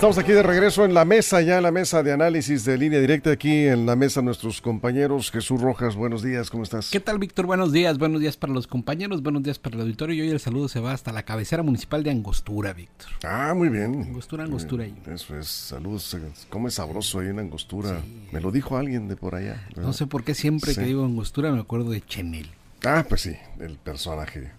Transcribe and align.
Estamos 0.00 0.16
aquí 0.16 0.32
de 0.32 0.42
regreso 0.42 0.86
en 0.86 0.94
la 0.94 1.04
mesa, 1.04 1.42
ya 1.42 1.58
en 1.58 1.62
la 1.62 1.70
mesa 1.70 2.02
de 2.02 2.10
análisis 2.10 2.64
de 2.64 2.78
línea 2.78 2.98
directa, 3.00 3.32
aquí 3.32 3.66
en 3.66 3.84
la 3.84 3.96
mesa 3.96 4.22
nuestros 4.22 4.62
compañeros. 4.62 5.30
Jesús 5.30 5.60
Rojas, 5.60 5.94
buenos 5.94 6.22
días, 6.22 6.48
¿cómo 6.48 6.62
estás? 6.62 6.88
¿Qué 6.88 7.00
tal, 7.00 7.18
Víctor? 7.18 7.44
Buenos 7.44 7.70
días, 7.70 7.98
buenos 7.98 8.22
días 8.22 8.38
para 8.38 8.54
los 8.54 8.66
compañeros, 8.66 9.22
buenos 9.22 9.42
días 9.42 9.58
para 9.58 9.76
el 9.76 9.82
auditorio. 9.82 10.14
Y 10.14 10.22
hoy 10.22 10.30
el 10.30 10.40
saludo 10.40 10.68
se 10.68 10.80
va 10.80 10.94
hasta 10.94 11.12
la 11.12 11.24
cabecera 11.24 11.62
municipal 11.62 12.02
de 12.02 12.12
Angostura, 12.12 12.72
Víctor. 12.72 13.10
Ah, 13.24 13.52
muy 13.54 13.68
bien. 13.68 14.04
Angostura, 14.08 14.44
Angostura. 14.44 14.84
Ahí. 14.84 14.94
Eso 15.06 15.38
es, 15.38 15.48
saludos. 15.48 16.16
¿Cómo 16.48 16.68
es 16.68 16.72
sabroso 16.72 17.18
ahí 17.18 17.28
en 17.28 17.38
Angostura? 17.38 18.00
Me 18.32 18.40
lo 18.40 18.50
dijo 18.50 18.78
alguien 18.78 19.06
de 19.06 19.16
por 19.16 19.34
allá. 19.34 19.68
No 19.76 19.92
sé 19.92 20.06
por 20.06 20.24
qué 20.24 20.34
siempre 20.34 20.74
que 20.74 20.80
digo 20.80 21.04
Angostura 21.04 21.52
me 21.52 21.60
acuerdo 21.60 21.90
de 21.90 22.00
Chenel. 22.00 22.48
Ah, 22.86 23.04
pues 23.06 23.20
sí, 23.20 23.36
el 23.58 23.76
personaje. 23.76 24.50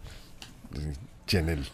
Chenel. 1.26 1.66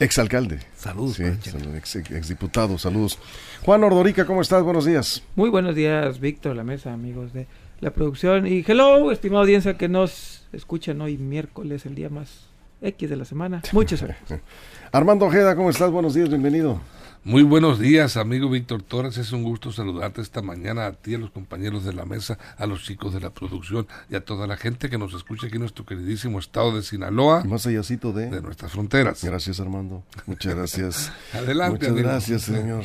Exalcalde. 0.00 0.60
Saludos. 0.76 1.16
Sí, 1.16 1.24
ex, 1.24 1.96
exdiputado, 1.96 2.78
saludos. 2.78 3.18
Juan 3.64 3.84
Ordorica, 3.84 4.26
¿cómo 4.26 4.42
estás? 4.42 4.62
Buenos 4.62 4.84
días. 4.84 5.22
Muy 5.36 5.50
buenos 5.50 5.74
días, 5.74 6.18
Víctor, 6.20 6.56
la 6.56 6.64
mesa, 6.64 6.92
amigos 6.92 7.32
de 7.32 7.46
la 7.80 7.90
producción. 7.90 8.46
Y 8.46 8.64
hello, 8.66 9.10
estimada 9.12 9.42
audiencia 9.42 9.76
que 9.76 9.88
nos 9.88 10.46
escuchan 10.52 11.00
hoy 11.00 11.18
miércoles, 11.18 11.86
el 11.86 11.94
día 11.94 12.08
más 12.08 12.48
X 12.80 13.08
de 13.10 13.16
la 13.16 13.24
semana. 13.24 13.62
Muchas 13.72 14.02
gracias. 14.02 14.40
Armando 14.92 15.26
Ojeda, 15.26 15.54
¿cómo 15.54 15.70
estás? 15.70 15.90
Buenos 15.90 16.14
días, 16.14 16.28
bienvenido. 16.28 16.80
Muy 17.24 17.44
buenos 17.44 17.78
días, 17.78 18.16
amigo 18.16 18.50
Víctor 18.50 18.82
Torres. 18.82 19.16
Es 19.16 19.30
un 19.30 19.44
gusto 19.44 19.70
saludarte 19.70 20.20
esta 20.20 20.42
mañana 20.42 20.86
a 20.86 20.92
ti, 20.92 21.14
a 21.14 21.18
los 21.18 21.30
compañeros 21.30 21.84
de 21.84 21.92
la 21.92 22.04
mesa, 22.04 22.36
a 22.56 22.66
los 22.66 22.82
chicos 22.82 23.14
de 23.14 23.20
la 23.20 23.30
producción 23.30 23.86
y 24.10 24.16
a 24.16 24.24
toda 24.24 24.48
la 24.48 24.56
gente 24.56 24.90
que 24.90 24.98
nos 24.98 25.14
escucha 25.14 25.46
aquí 25.46 25.54
en 25.54 25.60
nuestro 25.60 25.86
queridísimo 25.86 26.40
estado 26.40 26.74
de 26.74 26.82
Sinaloa. 26.82 27.44
Más 27.44 27.64
allácito 27.64 28.12
de... 28.12 28.28
De 28.28 28.42
nuestras 28.42 28.72
fronteras. 28.72 29.22
Gracias, 29.22 29.60
Armando. 29.60 30.02
Muchas 30.26 30.56
gracias. 30.56 31.12
Adelante, 31.32 31.90
Muchas 31.90 32.04
gracias, 32.04 32.42
señor. 32.42 32.84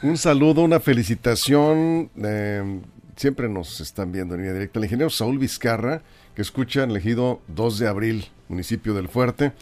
un 0.00 0.16
saludo, 0.16 0.62
una 0.62 0.80
felicitación. 0.80 2.08
Eh, 2.16 2.80
siempre 3.16 3.50
nos 3.50 3.82
están 3.82 4.12
viendo 4.12 4.34
en 4.34 4.40
línea 4.40 4.54
directa. 4.54 4.78
El 4.78 4.86
ingeniero 4.86 5.10
Saúl 5.10 5.36
Vizcarra, 5.36 6.00
que 6.34 6.40
escucha 6.40 6.84
en 6.84 6.90
elegido 6.90 7.42
2 7.48 7.80
de 7.80 7.86
abril, 7.86 8.28
municipio 8.48 8.94
del 8.94 9.10
Fuerte. 9.10 9.52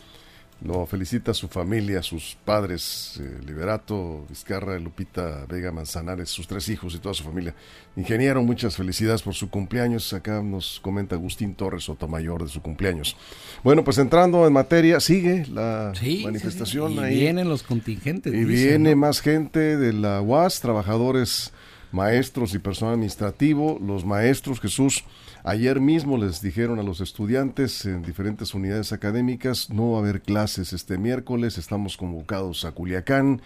Lo 0.63 0.87
felicita 0.87 1.35
su 1.35 1.49
familia, 1.49 2.03
sus 2.03 2.39
padres, 2.43 3.21
eh, 3.21 3.39
Liberato, 3.45 4.25
Vizcarra, 4.29 4.79
Lupita, 4.79 5.45
Vega 5.47 5.73
Manzanares, 5.73 6.31
sus 6.31 6.47
tres 6.47 6.69
hijos 6.69 6.95
y 6.95 6.99
toda 6.99 7.15
su 7.15 7.23
familia. 7.23 7.55
Ingeniero, 7.97 8.43
muchas 8.43 8.77
felicidades 8.77 9.21
por 9.23 9.35
su 9.35 9.51
cumpleaños. 9.51 10.13
Acá 10.15 10.41
nos 10.43 10.81
comenta 10.81 11.17
Agustín 11.17 11.55
Torres 11.55 11.85
Sotomayor 11.85 12.45
de 12.45 12.49
su 12.49 12.63
cumpleaños. 12.63 13.17
Bueno, 13.63 13.85
pues 13.85 13.99
entrando 13.99 14.47
en 14.47 14.53
materia, 14.53 15.01
sigue 15.01 15.45
la 15.53 15.93
manifestación 16.23 16.93
sí, 16.93 16.97
sí. 16.97 17.01
Y 17.01 17.05
ahí. 17.05 17.15
vienen 17.21 17.49
los 17.49 17.63
contingentes. 17.63 18.33
Y 18.33 18.45
viene 18.45 18.93
¿no? 18.93 18.97
más 18.97 19.21
gente 19.21 19.77
de 19.77 19.93
la 19.93 20.23
UAS, 20.23 20.61
trabajadores, 20.61 21.53
maestros 21.93 22.55
y 22.55 22.59
personal 22.59 22.95
administrativo. 22.95 23.79
Los 23.85 24.05
maestros, 24.07 24.61
Jesús, 24.61 25.05
Ayer 25.47 25.79
mismo 25.79 26.17
les 26.17 26.41
dijeron 26.41 26.79
a 26.79 26.83
los 26.83 27.03
estudiantes 27.03 27.85
en 27.85 28.01
diferentes 28.01 28.55
unidades 28.55 28.95
académicas 28.95 29.69
no 29.69 29.91
va 29.91 29.99
a 29.99 30.01
haber 30.01 30.23
clases 30.23 30.73
este 30.73 30.97
miércoles, 30.97 31.59
estamos 31.59 31.99
convocados 31.99 32.65
a 32.65 32.73
Culiacán. 32.73 33.43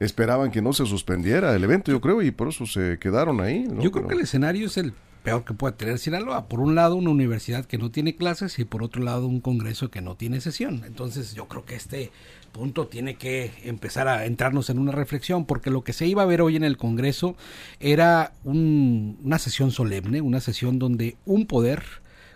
Esperaban 0.00 0.50
que 0.50 0.62
no 0.62 0.72
se 0.72 0.86
suspendiera 0.86 1.54
el 1.56 1.64
evento, 1.64 1.90
yo 1.90 2.00
creo, 2.00 2.22
y 2.22 2.30
por 2.30 2.48
eso 2.48 2.66
se 2.66 2.98
quedaron 3.00 3.40
ahí. 3.40 3.64
¿no? 3.64 3.82
Yo 3.82 3.90
creo 3.90 4.04
Pero- 4.04 4.08
que 4.08 4.14
el 4.14 4.20
escenario 4.20 4.66
es 4.66 4.76
el 4.76 4.92
peor 5.24 5.44
que 5.44 5.52
puede 5.54 5.74
tener 5.74 5.98
Sinaloa. 5.98 6.46
Por 6.48 6.60
un 6.60 6.74
lado, 6.76 6.94
una 6.94 7.10
universidad 7.10 7.64
que 7.66 7.76
no 7.78 7.90
tiene 7.90 8.14
clases 8.16 8.58
y 8.60 8.64
por 8.64 8.82
otro 8.84 9.02
lado, 9.02 9.26
un 9.26 9.40
congreso 9.40 9.90
que 9.90 10.00
no 10.00 10.14
tiene 10.14 10.40
sesión. 10.40 10.82
Entonces, 10.86 11.34
yo 11.34 11.48
creo 11.48 11.64
que 11.64 11.74
este 11.74 12.12
punto 12.52 12.86
tiene 12.86 13.16
que 13.16 13.50
empezar 13.64 14.08
a 14.08 14.24
entrarnos 14.24 14.70
en 14.70 14.78
una 14.78 14.92
reflexión, 14.92 15.44
porque 15.44 15.70
lo 15.70 15.82
que 15.82 15.92
se 15.92 16.06
iba 16.06 16.22
a 16.22 16.26
ver 16.26 16.40
hoy 16.40 16.56
en 16.56 16.64
el 16.64 16.76
Congreso 16.78 17.36
era 17.80 18.32
un- 18.44 19.18
una 19.22 19.38
sesión 19.38 19.70
solemne, 19.72 20.20
una 20.22 20.40
sesión 20.40 20.78
donde 20.78 21.16
un 21.26 21.46
poder 21.46 21.82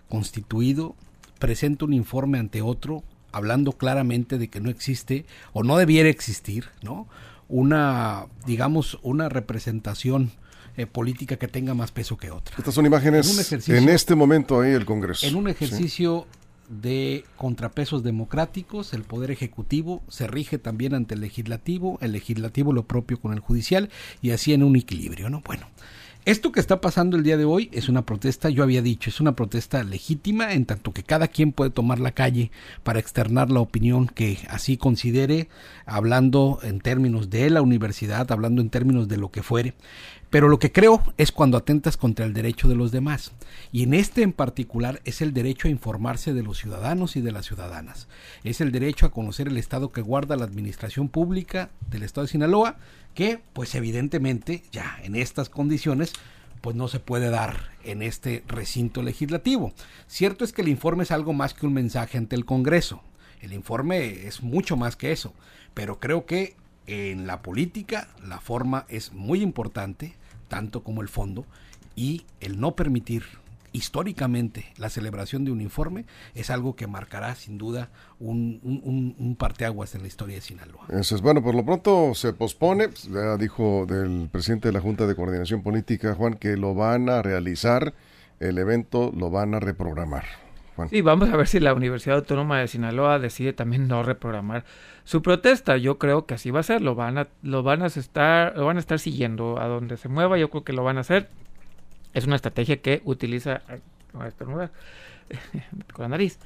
constituido 0.09 0.95
presenta 1.39 1.85
un 1.85 1.93
informe 1.95 2.39
ante 2.39 2.61
otro, 2.63 3.03
hablando 3.33 3.73
claramente 3.73 4.37
de 4.37 4.49
que 4.49 4.61
no 4.61 4.69
existe 4.69 5.25
o 5.53 5.63
no 5.63 5.79
debiera 5.79 6.09
existir, 6.11 6.67
¿no? 6.83 7.09
Una, 7.55 8.25
digamos, 8.47 8.99
una 9.03 9.29
representación 9.29 10.31
eh, 10.79 10.87
política 10.87 11.37
que 11.37 11.49
tenga 11.49 11.75
más 11.75 11.93
peso 11.93 12.17
que 12.17 12.31
otra. 12.31 12.57
Estas 12.57 12.73
son 12.75 12.87
imágenes 12.87 13.53
En 13.69 13.77
en 13.77 13.89
este 13.91 14.15
momento 14.15 14.63
ahí 14.63 14.73
el 14.73 14.87
Congreso. 14.87 15.27
En 15.27 15.37
un 15.37 15.45
Sí. 15.45 15.51
ejercicio 15.51 16.27
de 16.71 17.27
contrapesos 17.37 18.03
democráticos, 18.03 18.95
el 18.95 19.03
Poder 19.03 19.31
Ejecutivo 19.31 20.03
se 20.09 20.27
rige 20.27 20.57
también 20.57 20.95
ante 20.95 21.15
el 21.15 21.21
Legislativo, 21.21 21.99
el 22.01 22.13
Legislativo 22.13 22.73
lo 22.73 22.85
propio 22.87 23.21
con 23.21 23.35
el 23.35 23.41
Judicial 23.41 23.91
y 24.23 24.31
así 24.31 24.55
en 24.55 24.63
un 24.63 24.75
equilibrio, 24.77 25.29
¿no? 25.29 25.43
Bueno, 25.45 25.67
esto 26.25 26.53
que 26.53 26.61
está 26.61 26.81
pasando 26.81 27.17
el 27.17 27.25
día 27.25 27.37
de 27.37 27.45
hoy 27.45 27.69
es 27.73 27.89
una 27.89 28.07
protesta, 28.07 28.49
yo 28.49 28.63
había 28.63 28.81
dicho, 28.81 29.11
es 29.11 29.21
una 29.21 29.35
protesta 29.35 29.83
legítima 29.83 30.53
en 30.53 30.67
tanto 30.67 30.93
que 30.93 31.03
cada 31.03 31.27
quien 31.27 31.51
puede 31.51 31.71
tomar 31.71 31.99
la 31.99 32.13
calle 32.13 32.53
para 32.85 33.01
externar 33.01 33.51
la 33.51 33.59
opinión 33.59 34.07
que 34.07 34.39
así 34.49 34.77
considere, 34.77 35.49
hablando 35.85 36.61
en 36.63 36.81
términos 36.81 37.29
de 37.29 37.51
la 37.51 37.61
universidad, 37.61 38.31
hablando 38.31 38.63
en 38.63 38.71
términos 38.71 39.09
de 39.09 39.17
lo 39.17 39.33
que 39.33 39.43
fuere. 39.43 39.75
Pero 40.33 40.49
lo 40.49 40.59
que 40.59 40.73
creo 40.73 41.03
es 41.19 41.31
cuando 41.31 41.59
atentas 41.59 41.99
contra 41.99 42.25
el 42.25 42.33
derecho 42.33 42.67
de 42.67 42.75
los 42.75 42.91
demás. 42.91 43.33
Y 43.71 43.83
en 43.83 43.93
este 43.93 44.23
en 44.23 44.33
particular 44.33 45.03
es 45.05 45.21
el 45.21 45.35
derecho 45.35 45.69
a 45.69 45.71
informarse 45.71 46.33
de 46.33 46.43
los 46.43 46.57
ciudadanos 46.57 47.17
y 47.17 47.21
de 47.21 47.33
las 47.33 47.45
ciudadanas. 47.45 48.09
Es 48.43 48.63
el 48.63 48.73
derecho 48.73 49.05
a 49.05 49.11
conocer 49.11 49.49
el 49.49 49.59
estado 49.59 49.93
que 49.93 50.01
guarda 50.01 50.39
la 50.39 50.47
administración 50.47 51.11
pública 51.11 51.69
del 51.91 52.03
estado 52.03 52.25
de 52.27 52.33
Sinaloa, 52.33 52.79
que 53.13 53.43
pues 53.53 53.75
evidentemente 53.75 54.63
ya 54.73 54.99
en 55.03 55.17
estas 55.17 55.51
condiciones 55.51 56.15
pues 56.63 56.77
no 56.77 56.89
se 56.89 56.99
puede 56.99 57.29
dar 57.29 57.69
en 57.85 58.01
este 58.01 58.43
recinto 58.49 59.03
legislativo. 59.03 59.75
Cierto 60.07 60.47
es 60.47 60.55
que 60.55 60.63
el 60.63 60.69
informe 60.69 61.03
es 61.03 61.11
algo 61.11 61.35
más 61.35 61.53
que 61.53 61.67
un 61.67 61.75
mensaje 61.75 62.17
ante 62.17 62.37
el 62.37 62.47
Congreso. 62.47 63.03
El 63.43 63.53
informe 63.53 64.27
es 64.27 64.43
mucho 64.43 64.79
más 64.79 64.97
que 64.97 65.13
eso, 65.13 65.35
pero 65.75 66.01
creo 66.01 66.25
que 66.25 66.57
en 66.87 67.27
la 67.27 67.43
política 67.43 68.09
la 68.27 68.41
forma 68.41 68.87
es 68.89 69.13
muy 69.13 69.43
importante, 69.43 70.15
tanto 70.53 70.83
como 70.83 71.01
el 71.01 71.09
fondo, 71.09 71.47
y 71.97 72.27
el 72.41 72.61
no 72.61 72.77
permitir 72.77 73.23
históricamente 73.73 74.67
la 74.77 74.91
celebración 74.91 75.47
de 75.47 75.51
un 75.51 75.63
informe 75.63 76.05
es 76.35 76.51
algo 76.51 76.77
que 76.77 76.87
marcará 76.87 77.35
sin 77.35 77.57
duda 77.57 77.89
un, 78.21 78.61
un, 78.63 78.83
un, 78.85 79.17
un 79.19 79.35
parteaguas 79.35 79.95
en 79.95 80.03
la 80.03 80.09
historia 80.09 80.35
de 80.35 80.43
Sinaloa. 80.43 80.85
Eso 80.91 81.17
es 81.17 81.23
bueno, 81.23 81.43
por 81.43 81.55
lo 81.55 81.65
pronto 81.65 82.13
se 82.15 82.35
pospone, 82.35 82.89
pues, 82.89 83.05
ya 83.05 83.39
dijo 83.39 83.87
del 83.87 84.29
presidente 84.31 84.69
de 84.69 84.73
la 84.73 84.81
Junta 84.83 85.07
de 85.07 85.15
Coordinación 85.15 85.63
Política, 85.63 86.15
Juan, 86.15 86.35
que 86.35 86.59
lo 86.59 86.75
van 86.75 87.09
a 87.09 87.23
realizar, 87.23 87.95
el 88.41 88.59
evento 88.59 89.11
lo 89.17 89.31
van 89.31 89.55
a 89.55 89.59
reprogramar. 89.61 90.27
Juan. 90.77 90.91
Sí, 90.91 91.01
vamos 91.01 91.31
a 91.31 91.37
ver 91.39 91.49
si 91.49 91.59
la 91.59 91.73
Universidad 91.73 92.17
Autónoma 92.19 92.61
de 92.61 92.69
Sinaloa 92.69 93.19
decide 93.19 93.55
también 93.55 93.89
no 93.89 94.03
reprogramar 94.03 94.67
su 95.05 95.23
protesta. 95.23 95.77
Yo 95.77 95.99
creo 95.99 96.27
que 96.27 96.35
así 96.35 96.51
va 96.51 96.61
a 96.61 96.65
ser. 96.65 96.83
Lo 96.83 96.95
van 96.95 97.19
a, 97.19 97.29
lo 97.43 97.63
van 97.63 97.83
a 97.83 97.87
estar, 97.87 98.57
lo 98.57 98.67
van 98.67 98.77
a 98.77 98.81
estar 98.81 98.99
siguiendo 98.99 99.61
a 99.61 99.67
donde 99.67 99.97
se 99.97 100.09
mueva. 100.09 100.39
Yo 100.39 100.51
creo 100.51 100.65
que 100.65 100.73
lo 100.73 100.85
van 100.85 100.99
a 100.99 101.01
hacer. 101.01 101.29
Es 102.15 102.27
una 102.27 102.37
estrategia 102.37 102.81
que 102.81 103.01
utiliza, 103.05 103.63
no 104.13 104.25
estornudar, 104.25 104.71
con 105.93 106.05
la 106.05 106.09
nariz. 106.09 106.39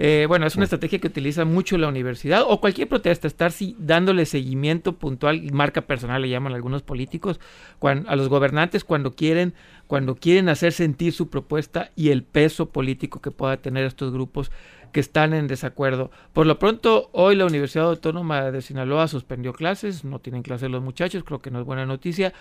Eh, 0.00 0.26
bueno, 0.28 0.46
es 0.46 0.54
una 0.54 0.62
estrategia 0.62 1.00
que 1.00 1.08
utiliza 1.08 1.44
mucho 1.44 1.76
la 1.76 1.88
universidad 1.88 2.44
o 2.46 2.60
cualquier 2.60 2.86
protesta, 2.88 3.26
estar 3.26 3.50
si, 3.50 3.74
dándole 3.80 4.26
seguimiento 4.26 4.92
puntual 4.92 5.44
y 5.44 5.50
marca 5.50 5.80
personal, 5.80 6.22
le 6.22 6.28
llaman 6.28 6.52
algunos 6.52 6.82
políticos, 6.82 7.40
a 7.82 8.14
los 8.14 8.28
gobernantes 8.28 8.84
cuando 8.84 9.16
quieren, 9.16 9.54
cuando 9.88 10.14
quieren 10.14 10.48
hacer 10.50 10.72
sentir 10.72 11.12
su 11.12 11.30
propuesta 11.30 11.90
y 11.96 12.10
el 12.10 12.22
peso 12.22 12.68
político 12.68 13.20
que 13.20 13.32
pueda 13.32 13.56
tener 13.56 13.84
estos 13.86 14.12
grupos 14.12 14.52
que 14.92 15.00
están 15.00 15.34
en 15.34 15.46
desacuerdo. 15.46 16.10
Por 16.32 16.46
lo 16.46 16.58
pronto, 16.58 17.10
hoy 17.12 17.36
la 17.36 17.46
Universidad 17.46 17.86
Autónoma 17.86 18.50
de 18.50 18.62
Sinaloa 18.62 19.08
suspendió 19.08 19.52
clases, 19.52 20.04
no 20.04 20.18
tienen 20.18 20.42
clases 20.42 20.70
los 20.70 20.82
muchachos, 20.82 21.24
creo 21.24 21.40
que 21.40 21.50
no 21.50 21.60
es 21.60 21.66
buena 21.66 21.86
noticia. 21.86 22.32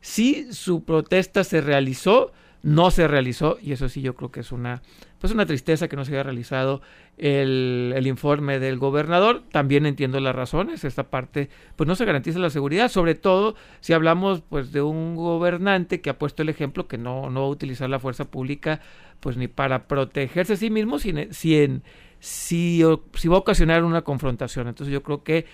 Sí, 0.00 0.52
su 0.52 0.84
protesta 0.84 1.44
se 1.44 1.60
realizó, 1.60 2.32
no 2.62 2.90
se 2.90 3.08
realizó, 3.08 3.58
y 3.62 3.72
eso 3.72 3.88
sí 3.88 4.02
yo 4.02 4.14
creo 4.14 4.30
que 4.30 4.40
es 4.40 4.52
una, 4.52 4.82
pues 5.18 5.32
una 5.32 5.46
tristeza 5.46 5.88
que 5.88 5.96
no 5.96 6.04
se 6.04 6.12
haya 6.12 6.22
realizado 6.22 6.82
el, 7.16 7.92
el 7.96 8.06
informe 8.06 8.58
del 8.58 8.78
gobernador. 8.78 9.42
También 9.50 9.86
entiendo 9.86 10.20
las 10.20 10.34
razones, 10.34 10.84
esta 10.84 11.04
parte, 11.04 11.48
pues 11.76 11.88
no 11.88 11.94
se 11.94 12.04
garantiza 12.04 12.38
la 12.38 12.50
seguridad, 12.50 12.90
sobre 12.90 13.14
todo 13.14 13.54
si 13.80 13.92
hablamos 13.92 14.42
pues 14.42 14.72
de 14.72 14.82
un 14.82 15.16
gobernante 15.16 16.00
que 16.00 16.10
ha 16.10 16.18
puesto 16.18 16.42
el 16.42 16.50
ejemplo 16.50 16.86
que 16.86 16.98
no, 16.98 17.30
no 17.30 17.40
va 17.40 17.46
a 17.46 17.50
utilizar 17.50 17.88
la 17.88 17.98
fuerza 17.98 18.26
pública 18.26 18.80
pues 19.20 19.36
ni 19.36 19.48
para 19.48 19.86
protegerse 19.86 20.54
a 20.54 20.56
sí 20.56 20.70
mismo, 20.70 20.98
si, 20.98 21.14
si, 21.30 21.80
si, 22.18 22.82
si 23.14 23.28
va 23.28 23.36
a 23.36 23.40
ocasionar 23.40 23.84
una 23.84 24.02
confrontación. 24.02 24.68
Entonces 24.68 24.92
yo 24.92 25.02
creo 25.02 25.22
que 25.22 25.46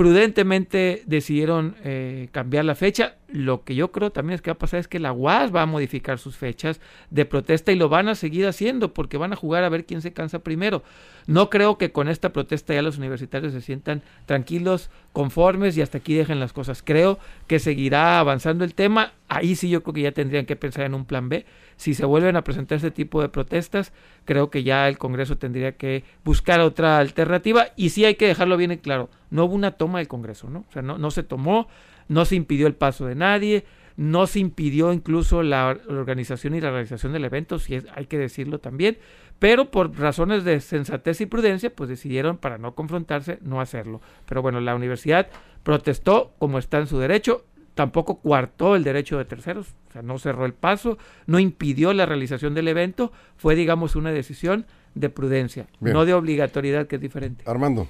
prudentemente 0.00 1.02
decidieron 1.04 1.76
eh, 1.84 2.30
cambiar 2.32 2.64
la 2.64 2.74
fecha. 2.74 3.16
Lo 3.28 3.64
que 3.64 3.74
yo 3.74 3.92
creo 3.92 4.10
también 4.10 4.36
es 4.36 4.40
que 4.40 4.48
va 4.48 4.54
a 4.54 4.58
pasar 4.58 4.80
es 4.80 4.88
que 4.88 4.98
la 4.98 5.12
UAS 5.12 5.54
va 5.54 5.60
a 5.60 5.66
modificar 5.66 6.18
sus 6.18 6.38
fechas 6.38 6.80
de 7.10 7.26
protesta 7.26 7.70
y 7.70 7.76
lo 7.76 7.90
van 7.90 8.08
a 8.08 8.14
seguir 8.14 8.46
haciendo 8.46 8.94
porque 8.94 9.18
van 9.18 9.34
a 9.34 9.36
jugar 9.36 9.62
a 9.62 9.68
ver 9.68 9.84
quién 9.84 10.00
se 10.00 10.14
cansa 10.14 10.38
primero. 10.38 10.82
No 11.26 11.50
creo 11.50 11.76
que 11.76 11.92
con 11.92 12.08
esta 12.08 12.32
protesta 12.32 12.72
ya 12.72 12.80
los 12.80 12.96
universitarios 12.96 13.52
se 13.52 13.60
sientan 13.60 14.00
tranquilos, 14.24 14.88
conformes 15.12 15.76
y 15.76 15.82
hasta 15.82 15.98
aquí 15.98 16.14
dejen 16.14 16.40
las 16.40 16.54
cosas. 16.54 16.82
Creo 16.82 17.18
que 17.46 17.58
seguirá 17.58 18.20
avanzando 18.20 18.64
el 18.64 18.74
tema. 18.74 19.12
Ahí 19.28 19.54
sí 19.54 19.68
yo 19.68 19.82
creo 19.82 19.92
que 19.92 20.00
ya 20.00 20.12
tendrían 20.12 20.46
que 20.46 20.56
pensar 20.56 20.86
en 20.86 20.94
un 20.94 21.04
plan 21.04 21.28
B. 21.28 21.44
Si 21.80 21.94
se 21.94 22.04
vuelven 22.04 22.36
a 22.36 22.44
presentar 22.44 22.76
este 22.76 22.90
tipo 22.90 23.22
de 23.22 23.30
protestas, 23.30 23.94
creo 24.26 24.50
que 24.50 24.62
ya 24.62 24.86
el 24.86 24.98
Congreso 24.98 25.38
tendría 25.38 25.78
que 25.78 26.04
buscar 26.24 26.60
otra 26.60 26.98
alternativa 26.98 27.68
y 27.74 27.88
sí 27.88 28.04
hay 28.04 28.16
que 28.16 28.26
dejarlo 28.26 28.58
bien 28.58 28.70
en 28.70 28.80
claro. 28.80 29.08
No 29.30 29.46
hubo 29.46 29.54
una 29.54 29.70
toma 29.70 29.96
del 30.00 30.06
Congreso, 30.06 30.50
¿no? 30.50 30.66
O 30.68 30.72
sea, 30.74 30.82
no, 30.82 30.98
no 30.98 31.10
se 31.10 31.22
tomó, 31.22 31.68
no 32.06 32.26
se 32.26 32.36
impidió 32.36 32.66
el 32.66 32.74
paso 32.74 33.06
de 33.06 33.14
nadie, 33.14 33.64
no 33.96 34.26
se 34.26 34.40
impidió 34.40 34.92
incluso 34.92 35.42
la 35.42 35.74
organización 35.88 36.54
y 36.54 36.60
la 36.60 36.70
realización 36.70 37.14
del 37.14 37.24
evento, 37.24 37.58
si 37.58 37.76
es, 37.76 37.86
hay 37.94 38.04
que 38.04 38.18
decirlo 38.18 38.58
también, 38.58 38.98
pero 39.38 39.70
por 39.70 39.98
razones 39.98 40.44
de 40.44 40.60
sensatez 40.60 41.22
y 41.22 41.26
prudencia, 41.26 41.74
pues 41.74 41.88
decidieron 41.88 42.36
para 42.36 42.58
no 42.58 42.74
confrontarse 42.74 43.38
no 43.40 43.58
hacerlo. 43.58 44.02
Pero 44.26 44.42
bueno, 44.42 44.60
la 44.60 44.74
universidad 44.74 45.28
protestó 45.62 46.34
como 46.38 46.58
está 46.58 46.76
en 46.76 46.88
su 46.88 46.98
derecho, 46.98 47.46
tampoco 47.74 48.20
coartó 48.20 48.76
el 48.76 48.84
derecho 48.84 49.18
de 49.18 49.24
terceros, 49.24 49.74
o 49.88 49.92
sea, 49.92 50.02
no 50.02 50.18
cerró 50.18 50.46
el 50.46 50.54
paso, 50.54 50.98
no 51.26 51.38
impidió 51.38 51.92
la 51.92 52.06
realización 52.06 52.54
del 52.54 52.68
evento, 52.68 53.12
fue 53.36 53.54
digamos 53.54 53.96
una 53.96 54.12
decisión 54.12 54.66
de 54.94 55.08
prudencia, 55.08 55.66
no 55.80 56.04
de 56.04 56.14
obligatoriedad 56.14 56.86
que 56.86 56.96
es 56.96 57.02
diferente. 57.02 57.44
Armando. 57.46 57.88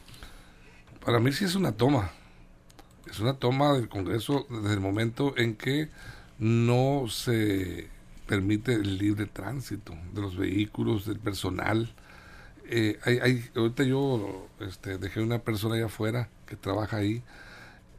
Para 1.05 1.19
mí 1.19 1.33
sí 1.33 1.45
es 1.45 1.55
una 1.55 1.73
toma, 1.73 2.11
es 3.11 3.21
una 3.21 3.35
toma 3.35 3.73
del 3.73 3.89
Congreso 3.89 4.47
desde 4.51 4.75
el 4.75 4.81
momento 4.81 5.35
en 5.37 5.57
que 5.57 5.89
no 6.39 7.07
se 7.09 7.89
permite 8.27 8.75
el 8.75 8.99
libre 8.99 9.27
tránsito 9.27 9.95
de 10.15 10.21
los 10.21 10.37
vehículos, 10.37 11.07
del 11.07 11.19
personal. 11.19 11.93
Eh, 12.69 12.99
hay, 13.05 13.19
hay, 13.19 13.45
ahorita 13.57 13.83
yo 13.83 14.47
este, 14.61 14.99
dejé 14.99 15.21
una 15.21 15.41
persona 15.41 15.75
allá 15.75 15.87
afuera 15.87 16.29
que 16.47 16.55
trabaja 16.55 16.99
ahí 16.99 17.23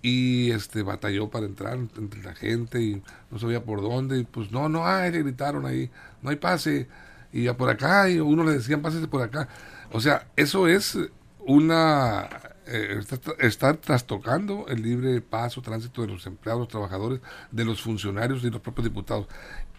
y 0.01 0.51
este 0.51 0.83
batalló 0.83 1.29
para 1.29 1.45
entrar 1.45 1.77
entre 1.97 2.23
la 2.23 2.33
gente 2.33 2.81
y 2.81 3.03
no 3.29 3.39
sabía 3.39 3.63
por 3.63 3.81
dónde 3.81 4.19
y 4.19 4.23
pues 4.23 4.51
no, 4.51 4.69
no 4.69 4.87
hay, 4.87 5.11
le 5.11 5.23
gritaron 5.23 5.65
ahí, 5.65 5.91
no 6.21 6.29
hay 6.29 6.37
pase 6.37 6.87
y 7.31 7.43
ya 7.43 7.55
por 7.55 7.69
acá 7.69 8.09
y 8.09 8.19
uno 8.19 8.43
le 8.43 8.53
decían 8.53 8.81
pásese 8.81 9.07
por 9.07 9.21
acá. 9.21 9.47
O 9.91 9.99
sea, 9.99 10.27
eso 10.35 10.67
es 10.67 10.97
una 11.39 12.29
eh, 12.67 13.01
está, 13.39 13.73
trastocando 13.73 14.65
el 14.69 14.81
libre 14.81 15.19
paso, 15.21 15.61
tránsito 15.61 16.01
de 16.03 16.07
los 16.07 16.25
empleados, 16.25 16.67
trabajadores, 16.67 17.19
de 17.51 17.65
los 17.65 17.81
funcionarios 17.81 18.43
y 18.43 18.49
los 18.49 18.61
propios 18.61 18.85
diputados. 18.85 19.27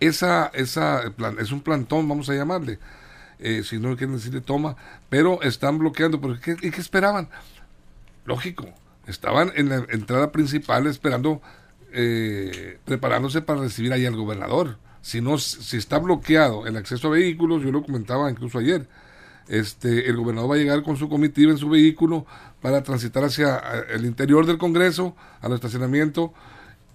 Esa, 0.00 0.48
esa 0.48 1.02
es 1.38 1.52
un 1.52 1.62
plantón, 1.62 2.08
vamos 2.08 2.28
a 2.28 2.34
llamarle, 2.34 2.78
eh, 3.38 3.62
si 3.64 3.78
no 3.78 3.96
quieren 3.96 4.16
decirle 4.16 4.40
toma, 4.40 4.76
pero 5.08 5.42
están 5.42 5.78
bloqueando. 5.78 6.20
Pero 6.20 6.38
¿qué, 6.40 6.56
¿Y 6.60 6.70
qué 6.70 6.80
esperaban? 6.80 7.28
Lógico, 8.24 8.68
estaban 9.06 9.52
en 9.56 9.68
la 9.68 9.86
entrada 9.90 10.32
principal 10.32 10.86
esperando, 10.86 11.42
eh, 11.92 12.78
preparándose 12.84 13.42
para 13.42 13.60
recibir 13.60 13.92
ahí 13.92 14.06
al 14.06 14.16
gobernador. 14.16 14.78
Si 15.00 15.20
no, 15.20 15.38
si 15.38 15.76
está 15.76 15.98
bloqueado 15.98 16.66
el 16.66 16.76
acceso 16.76 17.08
a 17.08 17.12
vehículos, 17.12 17.62
yo 17.62 17.72
lo 17.72 17.82
comentaba 17.82 18.30
incluso 18.30 18.58
ayer, 18.58 18.88
este, 19.48 20.08
el 20.08 20.16
gobernador 20.16 20.52
va 20.52 20.54
a 20.54 20.58
llegar 20.58 20.82
con 20.82 20.96
su 20.96 21.08
comitiva 21.08 21.50
en 21.50 21.58
su 21.58 21.68
vehículo 21.68 22.26
para 22.60 22.82
transitar 22.82 23.24
hacia 23.24 23.58
el 23.90 24.06
interior 24.06 24.46
del 24.46 24.58
Congreso, 24.58 25.16
al 25.40 25.52
estacionamiento 25.52 26.32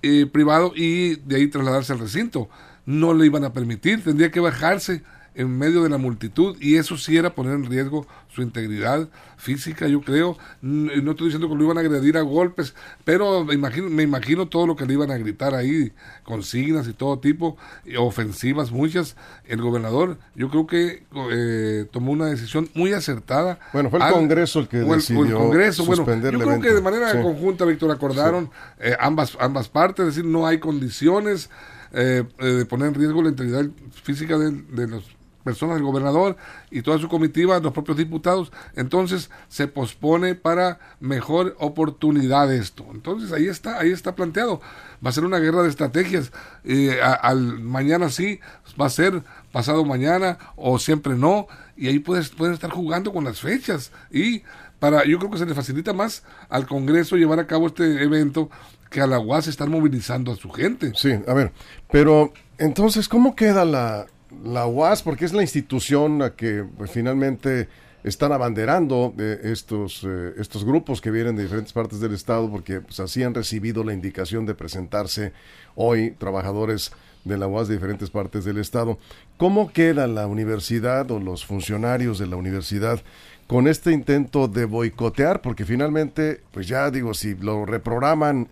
eh, 0.01 0.25
privado 0.25 0.71
y 0.75 1.15
de 1.15 1.36
ahí 1.36 1.48
trasladarse 1.48 1.94
al 1.94 2.00
recinto. 2.00 2.50
No 2.86 3.13
le 3.13 3.25
iban 3.25 3.44
a 3.44 3.51
permitir, 3.51 4.04
tendría 4.04 4.31
que 4.31 4.39
bajarse 4.39 5.04
en 5.38 5.56
medio 5.56 5.84
de 5.84 5.89
la 5.89 6.00
multitud 6.00 6.57
y 6.60 6.78
eso 6.78 6.98
sí 6.98 7.16
era 7.16 7.36
poner 7.36 7.54
en 7.54 7.66
riesgo 7.66 8.07
su 8.28 8.42
integridad 8.42 9.07
física, 9.38 9.88
yo 9.88 10.01
creo. 10.01 10.36
No 10.62 11.12
estoy 11.12 11.28
diciendo 11.28 11.48
que 11.48 11.56
lo 11.56 11.63
iban 11.63 11.78
a 11.78 11.81
agredir 11.81 12.18
a 12.18 12.22
golpes, 12.22 12.74
pero 13.06 13.45
me 13.45 13.54
imagino, 13.54 13.88
me 13.88 14.01
imagino 14.01 14.48
todo 14.48 14.66
lo 14.66 14.75
que 14.75 14.88
le 14.88 14.94
iban 14.94 15.12
a 15.12 15.18
gritar 15.18 15.54
ahí, 15.54 15.94
consignas 16.24 16.88
y 16.88 16.94
todo 16.94 17.19
tipo, 17.19 17.56
ofensivas 18.00 18.72
muchas. 18.72 19.16
El 19.45 19.62
gobernador, 19.62 20.18
yo 20.34 20.50
creo 20.50 20.66
que 20.66 21.04
eh, 21.31 21.86
tomó 21.92 22.13
una 22.13 22.25
decisión 22.25 22.68
muy 22.74 22.94
acertada. 22.94 23.60
Bueno, 23.74 23.92
fue 23.92 24.00
el 24.00 24.12
Congreso 24.12 24.60
el 24.60 24.68
que 24.68 24.78
decidió 24.78 25.24
el 25.24 25.33
Congreso, 25.33 25.86
bueno, 25.86 26.04
yo 26.04 26.40
creo 26.40 26.62
que 26.62 26.74
de 26.74 26.81
manera 26.81 27.22
conjunta, 27.22 27.63
Víctor, 27.63 27.92
acordaron 27.92 28.50
eh, 28.80 28.98
ambas, 29.00 29.38
ambas 29.40 29.69
partes, 29.69 30.07
es 30.07 30.16
decir, 30.16 30.25
no 30.25 30.48
hay 30.48 30.57
condiciones 30.57 31.51
eh, 31.94 32.24
de 32.40 32.66
poner 32.66 32.88
en 32.88 32.95
riesgo 32.95 33.22
la 33.22 33.30
integridad 33.30 33.66
física 34.04 34.38
de 34.40 34.88
los 34.88 35.17
personas, 35.48 35.78
el 35.78 35.84
gobernador 35.84 36.36
y 36.70 36.82
toda 36.82 36.98
su 36.98 37.08
comitiva, 37.08 37.58
los 37.60 37.72
propios 37.72 37.96
diputados. 37.96 38.52
Entonces 38.76 39.30
se 39.48 39.70
pospone 39.70 40.36
para 40.36 40.78
mejor 41.00 41.56
oportunidad 41.58 42.54
esto. 42.54 42.86
Entonces 42.92 43.32
ahí 43.32 43.48
está, 43.48 43.80
ahí 43.80 43.92
está 43.92 44.14
planteado. 44.14 44.60
Va 45.04 45.10
a 45.10 45.14
ser 45.14 45.24
una 45.24 45.40
guerra 45.40 45.64
de 45.64 45.70
estrategias. 45.70 46.34
Eh, 46.66 47.00
al 47.02 47.60
mañana 47.60 48.10
sí, 48.10 48.42
va 48.80 48.88
a 48.88 48.90
ser 48.90 49.24
pasado 49.54 49.86
mañana 49.86 50.38
o 50.58 50.80
siempre 50.80 51.16
no. 51.16 51.48
Y 51.78 51.88
ahí 51.88 52.00
puedes, 52.00 52.28
pueden 52.28 52.54
estar 52.54 52.70
jugando 52.70 53.14
con 53.14 53.24
las 53.24 53.40
fechas. 53.40 53.94
Y 54.12 54.44
para, 54.80 55.06
yo 55.06 55.18
creo 55.18 55.32
que 55.32 55.38
se 55.38 55.46
le 55.46 55.56
facilita 55.56 55.94
más 55.94 56.24
al 56.50 56.68
Congreso 56.68 57.16
llevar 57.16 57.40
a 57.40 57.48
cabo 57.48 57.68
este 57.68 58.04
evento 58.04 58.50
que 58.90 59.00
a 59.00 59.08
la 59.08 59.20
UAS 59.20 59.48
estar 59.48 59.70
movilizando 59.70 60.34
a 60.34 60.36
su 60.36 60.50
gente. 60.50 60.92
Sí, 60.96 61.12
a 61.26 61.34
ver, 61.34 61.54
pero 61.90 62.34
entonces, 62.58 63.08
¿cómo 63.08 63.36
queda 63.36 63.66
la, 63.66 64.08
la 64.44 64.68
UAS, 64.68 65.04
porque 65.04 65.26
es 65.26 65.34
la 65.34 65.42
institución 65.42 66.22
a 66.22 66.36
que 66.36 66.64
pues, 66.78 66.92
finalmente 66.92 67.68
están 68.04 68.32
abanderando 68.32 69.14
eh, 69.18 69.40
estos, 69.44 70.04
eh, 70.08 70.34
estos 70.38 70.64
grupos 70.64 71.02
que 71.02 71.12
vienen 71.12 71.36
de 71.36 71.44
diferentes 71.44 71.74
partes 71.74 72.00
del 72.00 72.14
Estado, 72.14 72.50
porque 72.50 72.82
pues, 72.82 73.00
así 73.00 73.24
han 73.24 73.34
recibido 73.34 73.84
la 73.84 73.94
indicación 73.94 74.46
de 74.46 74.56
presentarse 74.56 75.34
hoy 75.76 76.12
trabajadores 76.12 76.92
de 77.24 77.38
la 77.38 77.48
UAS 77.48 77.68
de 77.68 77.76
diferentes 77.76 78.10
partes 78.10 78.46
del 78.46 78.58
Estado. 78.58 78.98
¿Cómo 79.38 79.72
queda 79.72 80.08
la 80.08 80.28
universidad 80.28 81.12
o 81.12 81.20
los 81.20 81.46
funcionarios 81.46 82.20
de 82.20 82.28
la 82.28 82.38
universidad 82.38 83.02
con 83.48 83.68
este 83.68 83.92
intento 83.92 84.48
de 84.48 84.66
boicotear? 84.66 85.42
Porque 85.42 85.66
finalmente, 85.66 86.42
pues 86.52 86.68
ya 86.68 86.90
digo, 86.90 87.14
si 87.14 87.36
lo 87.36 87.66
reprograman 87.66 88.48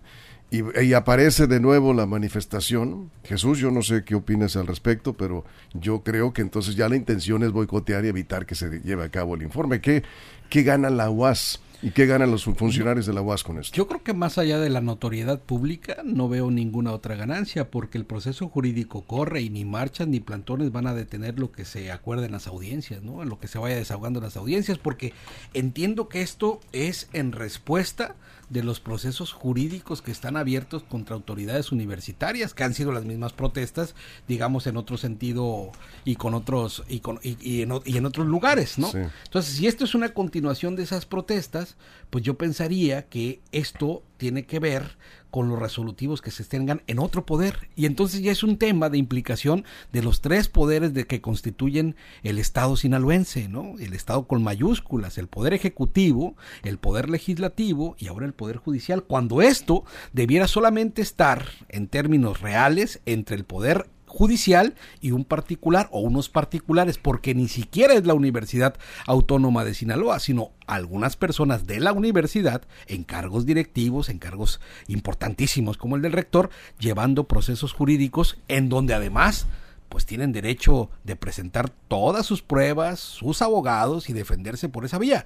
y, 0.52 0.94
aparece 0.94 1.48
de 1.48 1.60
nuevo 1.60 1.94
la 1.94 2.06
manifestación. 2.06 3.12
Jesús, 3.24 3.60
yo 3.60 3.72
no 3.72 3.82
sé 3.82 4.04
qué 4.04 4.16
opinas 4.16 4.56
al 4.56 4.68
respecto, 4.68 5.14
pero 5.14 5.44
yo 5.74 6.04
creo 6.04 6.34
que 6.34 6.42
entonces 6.42 6.76
ya 6.76 6.88
la 6.88 6.96
intención 6.96 7.44
es 7.44 7.52
boicotear 7.52 8.06
y 8.06 8.10
evitar 8.10 8.46
que 8.46 8.56
se 8.56 8.80
lleve 8.82 9.04
a 9.04 9.10
cabo 9.10 9.36
el 9.36 9.42
informe. 9.42 9.82
¿Qué, 9.82 10.04
qué 10.50 10.64
gana 10.64 10.90
la 10.90 11.10
UAS? 11.10 11.62
¿Y 11.82 11.92
qué 11.92 12.06
ganan 12.06 12.32
los 12.32 12.46
funcionarios 12.46 13.06
de 13.06 13.14
la 13.14 13.22
UAS 13.22 13.44
con 13.44 13.60
esto? 13.60 13.76
Yo 13.76 13.88
creo 13.88 14.02
que 14.02 14.14
más 14.14 14.38
allá 14.38 14.60
de 14.60 14.70
la 14.70 14.82
notoriedad 14.82 15.40
pública 15.42 15.98
no 16.04 16.30
veo 16.30 16.50
ninguna 16.50 16.92
otra 16.92 17.16
ganancia 17.16 17.70
porque 17.70 17.98
el 17.98 18.06
proceso 18.06 18.48
jurídico 18.48 19.02
corre 19.02 19.42
y 19.42 19.50
ni 19.50 19.66
marchas 19.66 20.08
ni 20.08 20.20
plantones 20.20 20.72
van 20.72 20.88
a 20.88 20.96
detener 20.96 21.38
lo 21.38 21.52
que 21.52 21.66
se 21.66 21.92
acuerde 21.92 22.26
en 22.28 22.32
las 22.32 22.48
audiencias, 22.48 23.04
¿no? 23.04 23.22
En 23.22 23.30
lo 23.30 23.40
que 23.40 23.48
se 23.48 23.60
vaya 23.60 23.76
desahogando 23.76 24.20
en 24.20 24.26
las 24.26 24.38
audiencias 24.38 24.78
porque 24.78 25.14
entiendo 25.54 26.08
que 26.08 26.22
esto 26.22 26.60
es 26.72 27.10
en 27.14 27.34
respuesta 27.34 28.16
de 28.50 28.64
los 28.64 28.80
procesos 28.80 29.34
jurídicos 29.34 30.02
que 30.02 30.12
están 30.12 30.38
abiertos 30.38 30.84
contra 30.84 31.16
autoridades 31.16 31.72
universitarias, 31.72 32.54
que 32.54 32.64
han 32.64 32.74
sido 32.74 32.92
las 32.92 33.06
mismas 33.06 33.34
protestas, 33.34 33.96
digamos, 34.28 34.68
en 34.68 34.78
otro 34.78 34.98
sentido 34.98 35.72
y 36.04 36.16
con 36.16 36.34
otros 36.34 36.84
y, 36.88 37.00
con, 37.00 37.20
y, 37.24 37.62
en, 37.62 37.74
y 37.86 37.98
en, 37.98 38.06
otros 38.06 38.28
lugares, 38.28 38.78
¿no? 38.78 38.92
Entonces, 38.94 39.54
si 39.54 39.68
esto 39.68 39.86
es 39.86 39.96
una 39.96 40.10
continuación 40.10 40.76
de 40.76 40.84
esas 40.84 41.06
protestas, 41.06 41.76
pues 42.10 42.24
yo 42.24 42.38
pensaría 42.38 43.08
que 43.08 43.42
esto 43.52 44.04
tiene 44.18 44.46
que 44.46 44.60
ver 44.60 44.98
con 45.36 45.50
los 45.50 45.60
resolutivos 45.60 46.22
que 46.22 46.32
se 46.32 46.46
tengan 46.46 46.82
en 46.88 46.98
otro 46.98 47.26
poder. 47.26 47.68
Y 47.76 47.88
entonces 47.88 48.22
ya 48.22 48.32
es 48.32 48.42
un 48.42 48.56
tema 48.58 48.90
de 48.90 48.98
implicación 48.98 49.66
de 49.92 50.02
los 50.02 50.22
tres 50.22 50.48
poderes 50.48 50.94
de 50.94 51.08
que 51.08 51.20
constituyen 51.20 51.98
el 52.24 52.40
Estado 52.40 52.78
sinaloense, 52.78 53.50
¿no? 53.50 53.74
El 53.78 53.92
Estado 53.92 54.28
con 54.28 54.42
mayúsculas, 54.42 55.18
el 55.18 55.28
poder 55.28 55.54
ejecutivo, 55.54 56.38
el 56.64 56.78
poder 56.78 57.10
legislativo 57.10 57.98
y 58.00 58.08
ahora 58.08 58.26
el 58.26 58.34
poder 58.34 58.56
judicial, 58.56 59.04
cuando 59.04 59.42
esto 59.42 59.84
debiera 60.14 60.48
solamente 60.48 61.02
estar 61.02 61.50
en 61.68 61.90
términos 61.90 62.40
reales 62.40 63.02
entre 63.06 63.36
el 63.36 63.44
poder 63.44 63.90
judicial 64.16 64.76
y 65.02 65.12
un 65.12 65.26
particular 65.26 65.90
o 65.92 66.00
unos 66.00 66.30
particulares, 66.30 66.98
porque 66.98 67.36
ni 67.36 67.50
siquiera 67.50 67.96
es 67.96 68.06
la 68.06 68.14
Universidad 68.14 68.76
Autónoma 69.08 69.66
de 69.66 69.74
Sinaloa, 69.74 70.20
sino 70.20 70.52
algunas 70.68 71.18
personas 71.18 71.68
de 71.68 71.82
la 71.82 71.92
universidad 71.92 72.62
en 72.88 73.04
cargos 73.04 73.46
directivos, 73.46 74.08
en 74.08 74.20
cargos 74.20 74.62
importantísimos 74.88 75.78
como 75.78 75.98
el 75.98 76.02
del 76.02 76.14
rector, 76.14 76.50
llevando 76.80 77.26
procesos 77.26 77.74
jurídicos 77.74 78.38
en 78.48 78.70
donde 78.70 78.94
además 78.94 79.48
pues 79.90 80.06
tienen 80.06 80.32
derecho 80.32 80.90
de 81.04 81.18
presentar 81.18 81.70
todas 81.70 82.26
sus 82.26 82.42
pruebas, 82.42 83.02
sus 83.02 83.42
abogados 83.42 84.10
y 84.10 84.14
defenderse 84.14 84.70
por 84.70 84.86
esa 84.86 84.98
vía. 84.98 85.26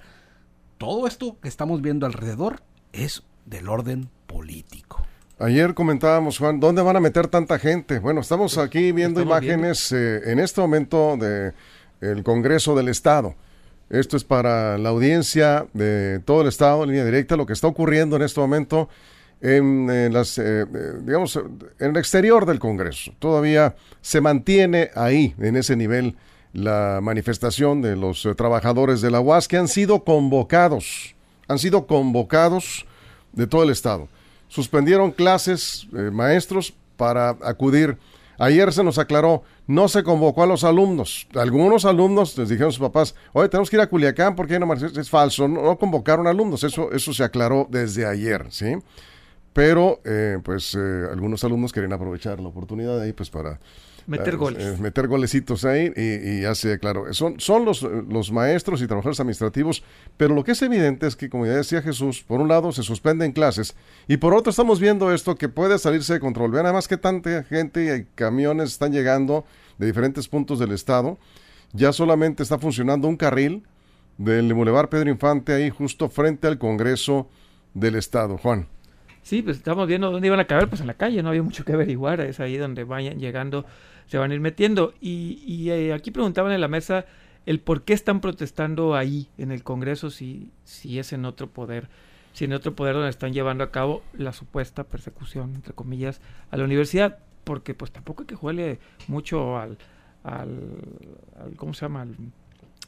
Todo 0.78 1.06
esto 1.06 1.38
que 1.40 1.48
estamos 1.48 1.80
viendo 1.80 2.06
alrededor 2.06 2.62
es 2.92 3.22
del 3.46 3.68
orden 3.68 4.10
político. 4.26 5.06
Ayer 5.42 5.72
comentábamos, 5.72 6.36
Juan, 6.36 6.60
¿dónde 6.60 6.82
van 6.82 6.96
a 6.96 7.00
meter 7.00 7.26
tanta 7.26 7.58
gente? 7.58 7.98
Bueno, 7.98 8.20
estamos 8.20 8.56
Pues, 8.56 8.66
aquí 8.66 8.92
viendo 8.92 9.20
estamos 9.22 9.42
imágenes 9.42 9.90
eh, 9.90 10.20
en 10.30 10.38
este 10.38 10.60
momento 10.60 11.16
de 11.16 11.54
el 12.02 12.22
Congreso 12.22 12.74
del 12.74 12.88
Estado. 12.88 13.34
Esto 13.88 14.18
es 14.18 14.24
para 14.24 14.76
la 14.76 14.90
audiencia 14.90 15.66
de 15.72 16.20
todo 16.26 16.42
el 16.42 16.48
Estado, 16.48 16.82
en 16.84 16.90
línea 16.90 17.06
directa, 17.06 17.36
lo 17.36 17.46
que 17.46 17.54
está 17.54 17.68
ocurriendo 17.68 18.16
en 18.16 18.22
este 18.22 18.38
momento 18.38 18.90
en, 19.40 19.88
en 19.88 20.12
las, 20.12 20.36
eh, 20.36 20.42
eh, 20.62 20.92
digamos, 21.04 21.36
en 21.36 21.90
el 21.90 21.96
exterior 21.96 22.44
del 22.44 22.58
Congreso. 22.58 23.14
Todavía 23.18 23.76
se 24.02 24.20
mantiene 24.20 24.90
ahí, 24.94 25.34
en 25.38 25.56
ese 25.56 25.74
nivel, 25.74 26.16
la 26.52 27.00
manifestación 27.02 27.80
de 27.80 27.96
los 27.96 28.26
eh, 28.26 28.34
trabajadores 28.34 29.00
de 29.00 29.10
la 29.10 29.20
UAS 29.20 29.48
que 29.48 29.56
han 29.56 29.68
sido 29.68 30.04
convocados, 30.04 31.14
han 31.48 31.58
sido 31.58 31.86
convocados 31.86 32.84
de 33.32 33.46
todo 33.46 33.62
el 33.62 33.70
Estado. 33.70 34.06
Suspendieron 34.50 35.12
clases, 35.12 35.86
eh, 35.96 36.10
maestros, 36.12 36.74
para 36.96 37.30
acudir. 37.42 37.96
Ayer 38.36 38.72
se 38.72 38.82
nos 38.82 38.98
aclaró, 38.98 39.44
no 39.68 39.86
se 39.88 40.02
convocó 40.02 40.42
a 40.42 40.46
los 40.46 40.64
alumnos. 40.64 41.28
Algunos 41.34 41.84
alumnos 41.84 42.36
les 42.36 42.48
dijeron 42.48 42.70
a 42.70 42.72
sus 42.72 42.80
papás, 42.80 43.14
oye, 43.32 43.48
tenemos 43.48 43.70
que 43.70 43.76
ir 43.76 43.80
a 43.80 43.86
Culiacán 43.86 44.34
porque 44.34 44.54
hay 44.54 44.56
una 44.56 44.66
manifestación". 44.66 45.02
Es 45.02 45.08
falso, 45.08 45.46
no, 45.46 45.62
no 45.62 45.78
convocaron 45.78 46.26
alumnos. 46.26 46.64
Eso, 46.64 46.90
eso 46.90 47.14
se 47.14 47.22
aclaró 47.22 47.68
desde 47.70 48.04
ayer, 48.06 48.46
¿sí? 48.50 48.76
Pero, 49.52 50.00
eh, 50.04 50.38
pues, 50.42 50.74
eh, 50.74 51.06
algunos 51.12 51.44
alumnos 51.44 51.72
querían 51.72 51.92
aprovechar 51.92 52.40
la 52.40 52.48
oportunidad 52.48 53.00
ahí, 53.00 53.12
pues, 53.12 53.30
para 53.30 53.60
Meter 54.10 54.36
goles. 54.36 54.64
eh, 54.64 54.76
meter 54.80 55.08
golecitos 55.08 55.64
ahí 55.64 55.92
y, 55.96 56.02
y 56.30 56.40
ya 56.42 56.54
se 56.54 56.78
claro. 56.78 57.12
Son, 57.14 57.38
son 57.38 57.64
los, 57.64 57.82
los 57.82 58.32
maestros 58.32 58.82
y 58.82 58.86
trabajadores 58.86 59.20
administrativos, 59.20 59.82
pero 60.16 60.34
lo 60.34 60.42
que 60.44 60.52
es 60.52 60.62
evidente 60.62 61.06
es 61.06 61.16
que, 61.16 61.30
como 61.30 61.46
ya 61.46 61.52
decía 61.52 61.80
Jesús, 61.80 62.22
por 62.26 62.40
un 62.40 62.48
lado 62.48 62.72
se 62.72 62.82
suspenden 62.82 63.32
clases 63.32 63.76
y 64.08 64.16
por 64.16 64.34
otro 64.34 64.50
estamos 64.50 64.80
viendo 64.80 65.12
esto 65.12 65.36
que 65.36 65.48
puede 65.48 65.78
salirse 65.78 66.14
de 66.14 66.20
control. 66.20 66.50
Vean 66.50 66.66
además 66.66 66.88
que 66.88 66.96
tanta 66.96 67.44
gente 67.44 67.96
y 67.96 68.04
camiones 68.16 68.72
están 68.72 68.92
llegando 68.92 69.44
de 69.78 69.86
diferentes 69.86 70.28
puntos 70.28 70.58
del 70.58 70.72
estado. 70.72 71.18
Ya 71.72 71.92
solamente 71.92 72.42
está 72.42 72.58
funcionando 72.58 73.06
un 73.06 73.16
carril 73.16 73.62
del 74.18 74.52
Boulevard 74.52 74.88
Pedro 74.88 75.08
Infante 75.08 75.52
ahí 75.52 75.70
justo 75.70 76.08
frente 76.08 76.48
al 76.48 76.58
Congreso 76.58 77.28
del 77.74 77.94
Estado. 77.94 78.36
Juan. 78.38 78.66
Sí, 79.22 79.42
pues 79.42 79.58
estamos 79.58 79.86
viendo 79.86 80.10
dónde 80.10 80.26
iban 80.26 80.40
a 80.40 80.46
caber, 80.46 80.68
pues 80.68 80.80
en 80.80 80.86
la 80.86 80.94
calle, 80.94 81.22
no 81.22 81.28
había 81.28 81.42
mucho 81.42 81.64
que 81.64 81.72
averiguar, 81.72 82.20
es 82.20 82.40
ahí 82.40 82.56
donde 82.56 82.84
vayan 82.84 83.18
llegando, 83.18 83.64
se 84.06 84.18
van 84.18 84.30
a 84.30 84.34
ir 84.34 84.40
metiendo. 84.40 84.94
Y, 85.00 85.42
y 85.46 85.70
eh, 85.70 85.92
aquí 85.92 86.10
preguntaban 86.10 86.52
en 86.52 86.60
la 86.60 86.68
mesa 86.68 87.04
el 87.46 87.60
por 87.60 87.82
qué 87.82 87.92
están 87.92 88.20
protestando 88.20 88.94
ahí 88.94 89.28
en 89.38 89.50
el 89.50 89.62
Congreso 89.62 90.10
si, 90.10 90.50
si 90.64 90.98
es 90.98 91.12
en 91.12 91.24
otro 91.24 91.48
poder, 91.48 91.88
si 92.32 92.44
en 92.44 92.52
otro 92.52 92.74
poder 92.74 92.94
donde 92.94 93.10
están 93.10 93.32
llevando 93.32 93.64
a 93.64 93.70
cabo 93.70 94.02
la 94.12 94.32
supuesta 94.32 94.84
persecución, 94.84 95.54
entre 95.54 95.74
comillas, 95.74 96.20
a 96.50 96.56
la 96.56 96.64
universidad, 96.64 97.18
porque 97.44 97.74
pues 97.74 97.90
tampoco 97.92 98.22
hay 98.22 98.26
que 98.26 98.36
juegue 98.36 98.78
mucho 99.08 99.58
al, 99.58 99.78
al, 100.22 100.60
al 101.42 101.56
¿cómo 101.56 101.74
se 101.74 101.86
llama? 101.86 102.02
Al, 102.02 102.16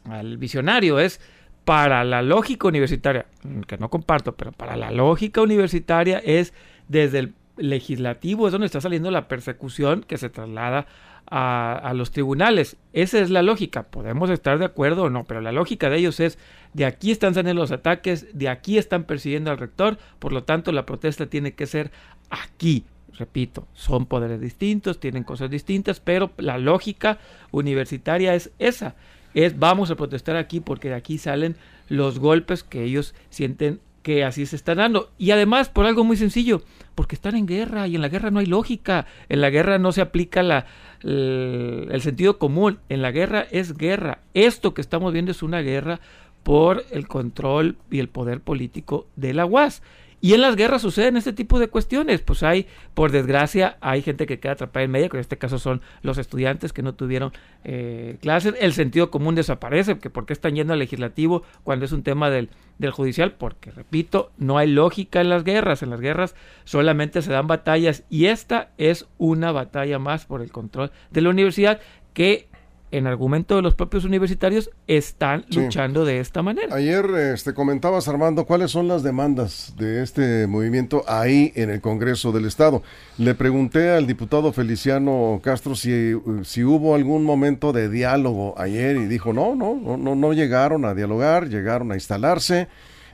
al 0.04 0.36
visionario, 0.36 0.98
es 0.98 1.20
para 1.64 2.04
la 2.04 2.22
lógica 2.22 2.68
universitaria, 2.68 3.26
que 3.66 3.78
no 3.78 3.88
comparto, 3.88 4.32
pero 4.36 4.52
para 4.52 4.76
la 4.76 4.90
lógica 4.90 5.40
universitaria 5.40 6.18
es 6.18 6.52
desde 6.88 7.18
el 7.20 7.34
legislativo, 7.56 8.46
es 8.46 8.52
donde 8.52 8.66
está 8.66 8.80
saliendo 8.80 9.10
la 9.10 9.28
persecución 9.28 10.02
que 10.02 10.18
se 10.18 10.30
traslada 10.30 10.86
a, 11.30 11.74
a, 11.74 11.94
los 11.94 12.10
tribunales. 12.10 12.76
Esa 12.92 13.20
es 13.20 13.30
la 13.30 13.42
lógica. 13.42 13.84
Podemos 13.84 14.30
estar 14.30 14.58
de 14.58 14.64
acuerdo 14.64 15.04
o 15.04 15.10
no, 15.10 15.24
pero 15.24 15.40
la 15.40 15.52
lógica 15.52 15.88
de 15.88 15.98
ellos 15.98 16.18
es 16.18 16.38
de 16.72 16.84
aquí 16.84 17.10
están 17.10 17.34
saliendo 17.34 17.62
los 17.62 17.70
ataques, 17.70 18.26
de 18.32 18.48
aquí 18.48 18.78
están 18.78 19.04
persiguiendo 19.04 19.50
al 19.50 19.58
rector, 19.58 19.98
por 20.18 20.32
lo 20.32 20.44
tanto 20.44 20.72
la 20.72 20.86
protesta 20.86 21.26
tiene 21.26 21.52
que 21.52 21.66
ser 21.66 21.92
aquí. 22.30 22.84
Repito, 23.18 23.68
son 23.74 24.06
poderes 24.06 24.40
distintos, 24.40 24.98
tienen 24.98 25.22
cosas 25.22 25.50
distintas, 25.50 26.00
pero 26.00 26.32
la 26.38 26.56
lógica 26.56 27.18
universitaria 27.50 28.34
es 28.34 28.50
esa 28.58 28.94
es 29.34 29.58
vamos 29.58 29.90
a 29.90 29.96
protestar 29.96 30.36
aquí 30.36 30.60
porque 30.60 30.88
de 30.88 30.94
aquí 30.94 31.18
salen 31.18 31.56
los 31.88 32.18
golpes 32.18 32.62
que 32.62 32.84
ellos 32.84 33.14
sienten 33.30 33.80
que 34.02 34.24
así 34.24 34.46
se 34.46 34.56
están 34.56 34.78
dando. 34.78 35.10
Y 35.16 35.30
además, 35.30 35.68
por 35.68 35.86
algo 35.86 36.04
muy 36.04 36.16
sencillo, 36.16 36.62
porque 36.94 37.14
están 37.14 37.36
en 37.36 37.46
guerra 37.46 37.86
y 37.86 37.94
en 37.94 38.02
la 38.02 38.08
guerra 38.08 38.30
no 38.30 38.40
hay 38.40 38.46
lógica. 38.46 39.06
En 39.28 39.40
la 39.40 39.50
guerra 39.50 39.78
no 39.78 39.92
se 39.92 40.00
aplica 40.00 40.42
la, 40.42 40.66
el, 41.02 41.88
el 41.90 42.00
sentido 42.02 42.38
común. 42.38 42.78
En 42.88 43.02
la 43.02 43.12
guerra 43.12 43.46
es 43.50 43.76
guerra. 43.76 44.18
Esto 44.34 44.74
que 44.74 44.80
estamos 44.80 45.12
viendo 45.12 45.30
es 45.30 45.42
una 45.42 45.60
guerra 45.60 46.00
por 46.42 46.84
el 46.90 47.06
control 47.06 47.76
y 47.90 48.00
el 48.00 48.08
poder 48.08 48.40
político 48.40 49.06
de 49.16 49.34
la 49.34 49.46
UAS. 49.46 49.82
Y 50.24 50.34
en 50.34 50.40
las 50.40 50.54
guerras 50.54 50.82
suceden 50.82 51.16
este 51.16 51.32
tipo 51.32 51.58
de 51.58 51.66
cuestiones. 51.66 52.20
Pues 52.20 52.44
hay, 52.44 52.68
por 52.94 53.10
desgracia, 53.10 53.76
hay 53.80 54.02
gente 54.02 54.24
que 54.24 54.38
queda 54.38 54.52
atrapada 54.52 54.84
en 54.84 54.92
medio, 54.92 55.08
que 55.08 55.16
en 55.16 55.20
este 55.20 55.36
caso 55.36 55.58
son 55.58 55.82
los 56.02 56.16
estudiantes 56.16 56.72
que 56.72 56.80
no 56.80 56.94
tuvieron 56.94 57.32
eh, 57.64 58.18
clases. 58.20 58.54
El 58.60 58.72
sentido 58.72 59.10
común 59.10 59.34
desaparece, 59.34 59.98
que 59.98 60.10
por 60.10 60.24
qué 60.24 60.32
están 60.32 60.54
yendo 60.54 60.74
al 60.74 60.78
legislativo 60.78 61.42
cuando 61.64 61.84
es 61.84 61.90
un 61.90 62.04
tema 62.04 62.30
del, 62.30 62.50
del 62.78 62.92
judicial, 62.92 63.32
porque, 63.32 63.72
repito, 63.72 64.30
no 64.38 64.58
hay 64.58 64.68
lógica 64.68 65.20
en 65.20 65.28
las 65.28 65.42
guerras. 65.42 65.82
En 65.82 65.90
las 65.90 66.00
guerras 66.00 66.36
solamente 66.62 67.20
se 67.20 67.32
dan 67.32 67.48
batallas 67.48 68.04
y 68.08 68.26
esta 68.26 68.70
es 68.78 69.08
una 69.18 69.50
batalla 69.50 69.98
más 69.98 70.24
por 70.26 70.40
el 70.40 70.52
control 70.52 70.92
de 71.10 71.20
la 71.20 71.30
universidad 71.30 71.80
que 72.14 72.46
en 72.92 73.06
argumento 73.06 73.56
de 73.56 73.62
los 73.62 73.74
propios 73.74 74.04
universitarios, 74.04 74.70
están 74.86 75.44
sí. 75.50 75.60
luchando 75.60 76.04
de 76.04 76.20
esta 76.20 76.42
manera. 76.42 76.74
Ayer 76.74 77.04
este, 77.34 77.54
comentabas, 77.54 78.06
Armando, 78.06 78.44
cuáles 78.44 78.70
son 78.70 78.86
las 78.86 79.02
demandas 79.02 79.74
de 79.76 80.02
este 80.02 80.46
movimiento 80.46 81.02
ahí 81.08 81.52
en 81.56 81.70
el 81.70 81.80
Congreso 81.80 82.30
del 82.30 82.44
Estado. 82.44 82.82
Le 83.18 83.34
pregunté 83.34 83.90
al 83.90 84.06
diputado 84.06 84.52
Feliciano 84.52 85.40
Castro 85.42 85.74
si, 85.74 86.12
si 86.44 86.62
hubo 86.64 86.94
algún 86.94 87.24
momento 87.24 87.72
de 87.72 87.88
diálogo 87.88 88.54
ayer 88.58 88.96
y 88.96 89.06
dijo, 89.06 89.32
no, 89.32 89.56
no, 89.56 89.74
no, 89.96 90.14
no 90.14 90.32
llegaron 90.32 90.84
a 90.84 90.94
dialogar, 90.94 91.48
llegaron 91.48 91.92
a 91.92 91.94
instalarse. 91.94 92.68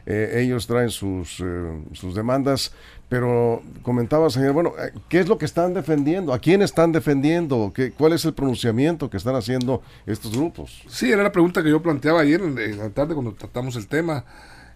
Eh, 0.07 0.43
ellos 0.43 0.67
traen 0.67 0.89
sus, 0.89 1.39
eh, 1.41 1.83
sus 1.93 2.15
demandas, 2.15 2.73
pero 3.09 3.63
comentaba, 3.83 4.29
señor, 4.29 4.53
bueno, 4.53 4.75
¿qué 5.09 5.21
es 5.21 5.29
lo 5.29 5.39
que 5.39 5.47
están 5.47 5.73
defendiendo? 5.73 6.35
¿A 6.35 6.39
quién 6.39 6.61
están 6.61 6.93
defendiendo? 6.93 7.73
¿Qué, 7.75 7.91
¿Cuál 7.91 8.13
es 8.13 8.25
el 8.27 8.35
pronunciamiento 8.35 9.09
que 9.09 9.17
están 9.17 9.35
haciendo 9.35 9.83
estos 10.07 10.37
grupos? 10.37 10.83
Sí, 10.89 11.11
era 11.11 11.23
la 11.23 11.33
pregunta 11.33 11.63
que 11.63 11.71
yo 11.71 11.83
planteaba 11.83 12.21
ayer 12.21 12.43
en, 12.43 12.79
la 12.79 12.91
tarde 12.91 13.15
cuando 13.15 13.33
tratamos 13.33 13.77
el 13.77 13.87
tema. 13.87 14.25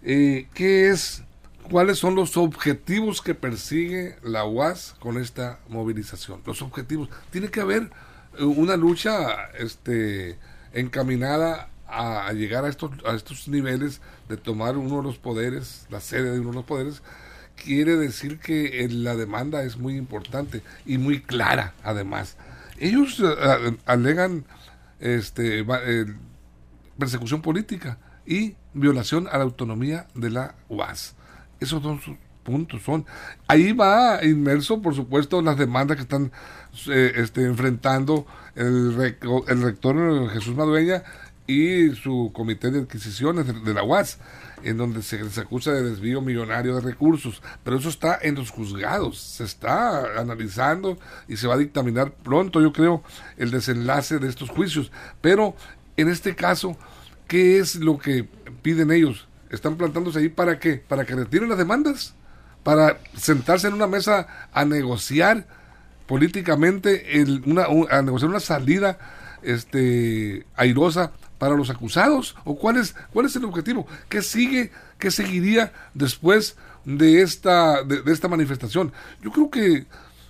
Eh, 0.03 0.49
¿Qué 0.55 0.89
es, 0.89 1.25
cuáles 1.71 1.99
son 1.99 2.15
los 2.15 2.39
objetivos 2.39 3.21
que 3.21 3.35
persigue 3.35 4.17
la 4.23 4.47
UAS 4.47 4.95
con 4.99 5.19
esta 5.19 5.59
movilización? 5.69 6.41
Los 6.47 6.63
objetivos. 6.63 7.11
Tiene 7.31 7.49
que 7.49 7.61
haber 7.61 7.91
una 8.41 8.79
lucha 8.79 9.51
este, 9.59 10.39
encaminada 10.73 11.69
a, 11.87 12.29
a 12.29 12.33
llegar 12.33 12.65
a 12.65 12.71
estos, 12.71 12.93
a 13.05 13.15
estos 13.15 13.47
niveles 13.47 14.01
de 14.31 14.39
tomar 14.39 14.79
uno 14.79 14.97
de 14.97 15.03
los 15.03 15.19
poderes, 15.19 15.87
la 15.91 16.01
sede 16.01 16.31
de 16.33 16.41
uno 16.41 16.49
de 16.49 16.57
los 16.57 16.65
poderes, 16.65 17.03
quiere 17.65 17.97
decir 17.97 18.39
que 18.39 18.89
la 18.91 19.17
demanda 19.17 19.63
es 19.63 19.77
muy 19.77 19.97
importante 19.97 20.63
y 20.87 20.99
muy 20.99 21.21
clara 21.21 21.75
además. 21.83 22.37
Ellos 22.79 23.21
uh, 23.21 23.77
alegan 23.87 24.45
este, 25.01 25.61
eh, 25.61 26.07
persecución 26.99 27.43
política 27.43 27.99
y 28.27 28.55
violación 28.75 29.29
a 29.31 29.39
la 29.39 29.45
autonomía 29.45 30.07
de 30.15 30.31
la 30.31 30.55
UAS. 30.69 31.15
Esos 31.61 31.83
dos 31.83 32.01
puntos 32.43 32.83
son. 32.83 33.07
Ahí 33.47 33.73
va 33.73 34.25
inmerso, 34.25 34.83
por 34.83 34.95
supuesto, 34.95 35.43
las 35.43 35.57
demandas 35.57 35.97
que 35.97 36.03
están 36.03 36.33
eh, 36.89 37.13
este, 37.17 37.45
enfrentando 37.45 38.27
el, 38.55 39.17
el 39.49 39.63
rector 39.63 40.31
Jesús 40.31 40.57
Madueña 40.57 41.05
y 41.47 41.91
su 41.95 42.31
comité 42.33 42.71
de 42.71 42.81
adquisiciones 42.81 43.47
de 43.65 43.75
la 43.75 43.83
UAS 43.83 44.19
en 44.65 44.77
donde 44.77 45.03
se 45.03 45.23
les 45.23 45.39
acusa 45.39 45.73
de 45.73 45.83
desvío 45.83 46.21
millonario 46.21 46.75
de 46.77 46.81
recursos, 46.81 47.43
pero 47.65 47.77
eso 47.77 47.89
está 47.89 48.19
en 48.23 48.35
los 48.37 48.51
juzgados, 48.51 49.19
se 49.19 49.45
está 49.45 50.21
analizando 50.21 50.99
y 51.29 51.37
se 51.37 51.47
va 51.47 51.55
a 51.55 51.59
dictaminar 51.59 52.13
pronto, 52.13 52.61
yo 52.61 52.73
creo, 52.73 53.03
el 53.37 53.51
desenlace 53.51 54.19
de 54.19 54.29
estos 54.29 54.51
juicios. 54.51 54.93
Pero 55.21 55.55
en 55.97 56.09
este 56.09 56.35
caso, 56.35 56.77
¿qué 57.27 57.59
es 57.59 57.77
lo 57.77 57.99
que 57.99 58.29
piden 58.63 58.91
ellos? 58.91 59.29
¿Están 59.51 59.77
plantándose 59.77 60.19
ahí 60.19 60.29
para 60.29 60.59
qué? 60.59 60.77
¿Para 60.77 61.05
que 61.05 61.15
retiren 61.15 61.49
las 61.49 61.59
demandas? 61.59 62.15
¿Para 62.63 62.99
sentarse 63.17 63.69
en 63.69 63.75
una 63.75 63.87
mesa 63.87 64.49
a 64.53 64.65
negociar 64.65 65.47
políticamente, 66.07 67.21
el, 67.21 67.43
una, 67.47 67.65
a 67.91 68.03
negociar 68.03 68.31
una 68.31 68.41
salida 68.41 68.99
este, 69.43 70.47
airosa 70.57 71.13
para 71.43 71.57
los 71.57 71.71
acusados? 71.71 72.37
¿O 72.45 72.55
cuál 72.55 72.77
es, 72.77 72.95
cuál 73.13 73.27
es 73.27 73.35
el 73.35 73.45
objetivo? 73.45 73.85
¿Qué 74.09 74.23
sigue, 74.23 74.71
qué 74.97 75.11
seguiría 75.11 75.73
después 75.93 76.57
de 76.85 77.21
esta, 77.21 77.83
de, 77.83 78.01
de 78.01 78.13
esta 78.13 78.29
manifestación? 78.29 78.93
Yo 79.21 79.33
creo 79.33 79.51
que 79.51 79.87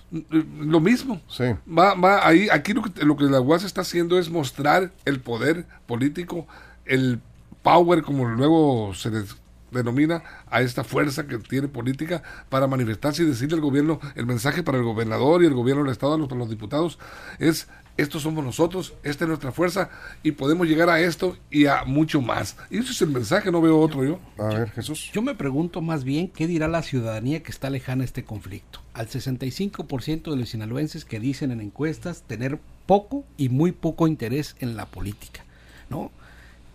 lo 0.09 0.79
mismo. 0.79 1.21
Sí. 1.27 1.43
Va, 1.69 1.93
va 1.93 2.27
ahí, 2.27 2.47
aquí 2.51 2.73
lo 2.73 2.81
que, 2.81 3.05
lo 3.05 3.15
que 3.15 3.25
la 3.25 3.41
UAS 3.41 3.63
está 3.63 3.81
haciendo 3.81 4.17
es 4.17 4.31
mostrar 4.31 4.91
el 5.05 5.19
poder 5.19 5.67
político, 5.85 6.47
el 6.83 7.19
power, 7.61 8.01
como 8.01 8.25
luego 8.25 8.95
se 8.95 9.11
les 9.11 9.35
denomina 9.69 10.23
a 10.49 10.63
esta 10.63 10.83
fuerza 10.83 11.27
que 11.27 11.37
tiene 11.37 11.67
política 11.67 12.23
para 12.49 12.65
manifestarse 12.65 13.21
y 13.21 13.27
decirle 13.27 13.53
al 13.53 13.61
gobierno, 13.61 13.99
el 14.15 14.25
mensaje 14.25 14.63
para 14.63 14.79
el 14.79 14.83
gobernador 14.83 15.43
y 15.43 15.45
el 15.45 15.53
gobierno 15.53 15.83
del 15.83 15.91
Estado, 15.91 16.27
para 16.27 16.39
los 16.39 16.49
diputados, 16.49 16.97
es 17.37 17.67
estos 17.95 18.23
somos 18.23 18.43
nosotros, 18.43 18.93
esta 19.03 19.25
es 19.25 19.27
nuestra 19.27 19.51
fuerza 19.51 19.89
y 20.23 20.31
podemos 20.31 20.67
llegar 20.67 20.89
a 20.89 20.99
esto 20.99 21.37
y 21.51 21.67
a 21.67 21.83
mucho 21.85 22.21
más. 22.21 22.57
Y 22.69 22.79
ese 22.79 22.91
es 22.91 23.01
el 23.01 23.09
mensaje, 23.09 23.51
no 23.51 23.61
veo 23.61 23.79
otro 23.79 24.03
yo. 24.03 24.19
A 24.37 24.47
ver, 24.47 24.71
Jesús. 24.71 25.11
Yo 25.13 25.21
me 25.21 25.35
pregunto 25.35 25.81
más 25.81 26.03
bien 26.03 26.27
qué 26.27 26.47
dirá 26.47 26.67
la 26.67 26.81
ciudadanía 26.81 27.43
que 27.43 27.51
está 27.51 27.69
lejana 27.69 28.01
a 28.01 28.05
este 28.05 28.23
conflicto. 28.23 28.79
Al 28.93 29.07
65% 29.07 30.31
de 30.31 30.37
los 30.37 30.49
sinaloenses 30.49 31.05
que 31.05 31.19
dicen 31.19 31.51
en 31.51 31.61
encuestas 31.61 32.23
tener 32.23 32.59
poco 32.85 33.25
y 33.37 33.49
muy 33.49 33.71
poco 33.71 34.07
interés 34.07 34.55
en 34.59 34.75
la 34.75 34.87
política, 34.87 35.45
¿no? 35.89 36.11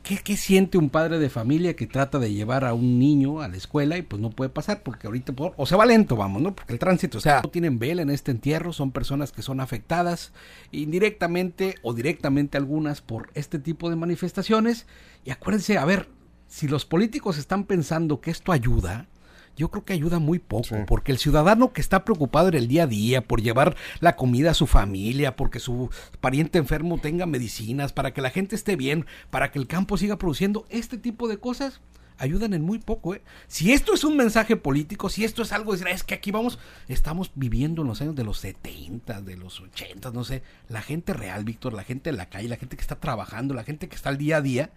¿Qué, 0.09 0.39
siente 0.39 0.79
un 0.79 0.89
padre 0.89 1.19
de 1.19 1.29
familia 1.29 1.77
que 1.77 1.87
trata 1.87 2.19
de 2.19 2.33
llevar 2.33 2.65
a 2.65 2.73
un 2.73 2.99
niño 2.99 3.43
a 3.43 3.49
la 3.49 3.59
escuela 3.59 3.99
y 3.99 4.03
pues 4.03 4.23
no 4.23 4.31
puede 4.31 4.49
pasar 4.49 4.83
porque 4.83 5.07
ahorita 5.07 5.35
o 5.37 5.67
se 5.67 5.77
va 5.77 5.85
lento, 5.85 6.17
vamos, 6.17 6.41
¿no? 6.41 6.57
Porque 6.57 6.73
el 6.73 6.79
tránsito, 6.79 7.19
o 7.19 7.21
sea, 7.21 7.43
no 7.43 7.51
tienen 7.51 7.79
vela 7.79 8.01
en 8.01 8.09
este 8.09 8.31
entierro, 8.31 8.73
son 8.73 8.91
personas 8.91 9.33
que 9.33 9.43
son 9.43 9.61
afectadas 9.61 10.33
indirectamente 10.73 11.75
o 11.83 11.93
directamente 11.93 12.57
algunas 12.57 13.03
por 13.03 13.29
este 13.35 13.59
tipo 13.59 13.91
de 13.91 13.97
manifestaciones 13.97 14.87
y 15.27 15.31
acuérdense, 15.31 15.77
a 15.77 15.85
ver, 15.85 16.09
si 16.47 16.69
los 16.69 16.87
políticos 16.87 17.37
están 17.37 17.65
pensando 17.65 18.23
que 18.23 18.31
esto 18.31 18.53
ayuda, 18.53 19.09
yo 19.59 19.71
creo 19.71 19.85
que 19.85 19.93
ayuda 19.93 20.21
muy 20.21 20.39
poco, 20.39 20.87
porque 20.87 21.13
el 21.13 21.19
ciudadano 21.19 21.73
que 21.73 21.81
está 21.81 22.05
preocupado 22.05 22.49
en 22.49 22.55
el 22.55 22.69
día 22.69 22.85
a 22.85 22.87
día 22.87 23.23
por 23.23 23.43
llevar 23.43 23.77
la 24.01 24.17
comida 24.17 24.53
a 24.53 24.55
su 24.55 24.67
familia, 24.67 25.35
porque 25.37 25.59
su 25.59 25.91
pariente 26.21 26.59
enfermo 26.59 26.99
tenga 26.99 27.27
medicinas, 27.27 27.93
para 27.93 28.15
que 28.15 28.23
la 28.23 28.31
gente 28.31 28.55
esté 28.55 28.77
bien, 28.77 29.05
para 29.31 29.51
que 29.51 29.59
el 29.59 29.67
campo 29.67 29.99
siga 29.99 30.17
produciendo, 30.17 30.65
este 30.71 30.97
tipo 30.97 31.27
de 31.27 31.39
cosas 31.39 31.81
ayudan 32.19 32.53
en 32.55 32.63
muy 32.63 32.79
poco. 32.79 33.15
¿eh? 33.15 33.23
Si 33.47 33.73
esto 33.73 33.95
es 33.95 34.05
un 34.05 34.17
mensaje 34.17 34.57
político, 34.57 35.09
si 35.09 35.25
esto 35.25 35.43
es 35.43 35.53
algo, 35.53 35.75
es 35.75 36.05
que 36.05 36.15
aquí 36.15 36.31
vamos, 36.31 36.59
estamos 36.89 37.33
viviendo 37.35 37.83
en 37.83 37.89
los 37.89 38.01
años 38.01 38.15
de 38.15 38.25
los 38.25 38.39
70, 38.39 39.23
de 39.23 39.37
los 39.37 39.61
80, 39.61 40.11
no 40.13 40.25
sé, 40.25 40.43
la 40.69 40.83
gente 40.83 41.15
real, 41.15 41.45
Víctor, 41.45 41.73
la 41.73 41.85
gente 41.85 42.11
en 42.11 42.17
la 42.17 42.29
calle, 42.29 42.49
la 42.49 42.57
gente 42.57 42.77
que 42.77 42.83
está 42.83 43.01
trabajando, 43.01 43.55
la 43.55 43.65
gente 43.65 43.89
que 43.89 43.97
está 43.97 44.11
al 44.11 44.19
día 44.19 44.37
a 44.39 44.43
día, 44.43 44.71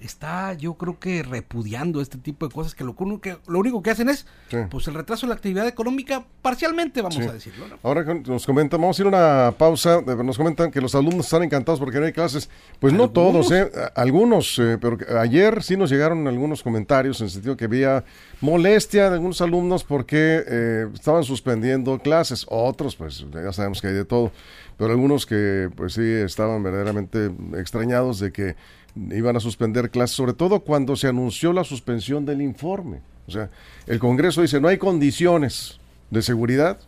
está 0.00 0.54
yo 0.54 0.74
creo 0.74 0.98
que 0.98 1.22
repudiando 1.22 2.00
este 2.00 2.18
tipo 2.18 2.46
de 2.46 2.54
cosas 2.54 2.74
que 2.74 2.84
lo, 2.84 2.94
que, 3.20 3.36
lo 3.46 3.58
único 3.58 3.82
que 3.82 3.90
hacen 3.90 4.08
es 4.08 4.26
pues 4.70 4.88
el 4.88 4.94
retraso 4.94 5.26
de 5.26 5.28
la 5.28 5.34
actividad 5.34 5.66
económica 5.66 6.24
parcialmente, 6.42 7.02
vamos 7.02 7.18
a 7.18 7.32
decirlo. 7.32 7.66
Ahora 7.82 8.02
nos 8.14 8.46
comentan, 8.46 8.80
vamos 8.80 8.98
a 8.98 9.02
ir 9.02 9.06
a 9.06 9.08
una 9.08 9.54
pausa, 9.56 10.00
nos 10.00 10.36
comentan 10.36 10.70
que 10.70 10.80
los 10.80 10.94
alumnos 10.94 11.26
están 11.26 11.42
encantados 11.42 11.78
porque 11.78 12.00
no 12.00 12.06
hay 12.06 12.12
clases. 12.12 12.48
Pues 12.78 12.92
no 12.92 13.10
todos, 13.10 13.50
¿eh? 13.52 13.70
algunos, 13.94 14.58
eh, 14.58 14.78
pero 14.80 14.98
ayer 15.18 15.62
sí 15.62 15.76
nos 15.76 15.90
llegaron 15.90 16.26
algunos 16.26 16.62
comentarios 16.62 17.20
en 17.20 17.26
el 17.26 17.30
sentido 17.30 17.56
que 17.56 17.66
había 17.66 18.04
molestia 18.40 19.08
de 19.08 19.14
algunos 19.14 19.40
alumnos 19.40 19.84
porque 19.84 20.42
eh, 20.46 20.86
estaban 20.94 21.24
suspendiendo 21.24 21.98
clases, 21.98 22.46
otros 22.48 22.96
pues 22.96 23.26
ya 23.32 23.52
sabemos 23.52 23.80
que 23.80 23.88
hay 23.88 23.94
de 23.94 24.04
todo, 24.04 24.32
pero 24.76 24.92
algunos 24.92 25.26
que 25.26 25.68
pues 25.76 25.94
sí 25.94 26.02
estaban 26.02 26.62
verdaderamente 26.62 27.30
extrañados 27.58 28.18
de 28.20 28.32
que 28.32 28.56
iban 28.96 29.36
a 29.36 29.40
suspender 29.40 29.90
clases, 29.90 30.16
sobre 30.16 30.32
todo 30.32 30.60
cuando 30.60 30.96
se 30.96 31.08
anunció 31.08 31.52
la 31.52 31.64
suspensión 31.64 32.24
del 32.26 32.42
informe. 32.42 33.00
O 33.26 33.30
sea, 33.30 33.50
el 33.86 33.98
Congreso 33.98 34.42
dice, 34.42 34.60
no 34.60 34.68
hay 34.68 34.78
condiciones 34.78 35.78
de 36.10 36.22
seguridad, 36.22 36.78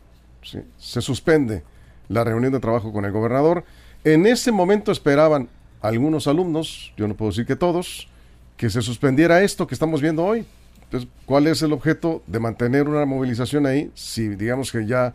se 0.78 1.02
suspende 1.02 1.62
la 2.08 2.24
reunión 2.24 2.52
de 2.52 2.60
trabajo 2.60 2.92
con 2.92 3.04
el 3.04 3.12
gobernador. 3.12 3.64
En 4.04 4.26
ese 4.26 4.50
momento 4.50 4.90
esperaban 4.90 5.48
algunos 5.80 6.26
alumnos, 6.26 6.92
yo 6.96 7.06
no 7.08 7.14
puedo 7.14 7.30
decir 7.30 7.46
que 7.46 7.56
todos, 7.56 8.08
que 8.56 8.70
se 8.70 8.82
suspendiera 8.82 9.42
esto 9.42 9.66
que 9.66 9.74
estamos 9.74 10.00
viendo 10.00 10.24
hoy. 10.24 10.44
Entonces, 10.84 11.08
¿cuál 11.24 11.46
es 11.46 11.62
el 11.62 11.72
objeto 11.72 12.22
de 12.26 12.38
mantener 12.38 12.88
una 12.88 13.06
movilización 13.06 13.66
ahí 13.66 13.90
si 13.94 14.28
digamos 14.28 14.70
que 14.70 14.86
ya 14.86 15.14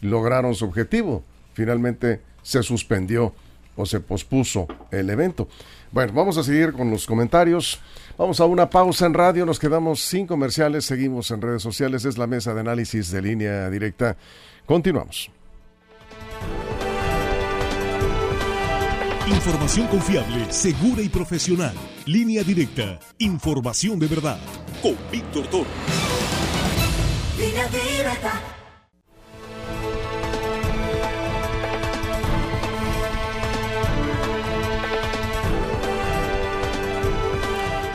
lograron 0.00 0.54
su 0.54 0.64
objetivo? 0.64 1.22
Finalmente 1.52 2.20
se 2.42 2.62
suspendió 2.62 3.34
o 3.78 3.86
se 3.86 4.00
pospuso 4.00 4.66
el 4.90 5.08
evento. 5.08 5.48
Bueno, 5.90 6.12
vamos 6.12 6.36
a 6.36 6.42
seguir 6.42 6.72
con 6.72 6.90
los 6.90 7.06
comentarios. 7.06 7.80
Vamos 8.18 8.40
a 8.40 8.44
una 8.44 8.68
pausa 8.68 9.06
en 9.06 9.14
radio, 9.14 9.46
nos 9.46 9.58
quedamos 9.58 10.00
sin 10.00 10.26
comerciales, 10.26 10.84
seguimos 10.84 11.30
en 11.30 11.40
redes 11.40 11.62
sociales, 11.62 12.04
es 12.04 12.18
la 12.18 12.26
mesa 12.26 12.52
de 12.52 12.60
análisis 12.60 13.10
de 13.10 13.22
línea 13.22 13.70
directa. 13.70 14.16
Continuamos. 14.66 15.30
Información 19.28 19.86
confiable, 19.86 20.50
segura 20.50 21.00
y 21.00 21.08
profesional. 21.08 21.74
Línea 22.06 22.42
directa. 22.42 22.98
Información 23.18 23.98
de 23.98 24.06
verdad. 24.06 24.38
Con 24.82 24.96
Víctor 25.12 25.46
Toro. 25.46 25.70
Línea 27.38 27.68
directa. 27.68 28.57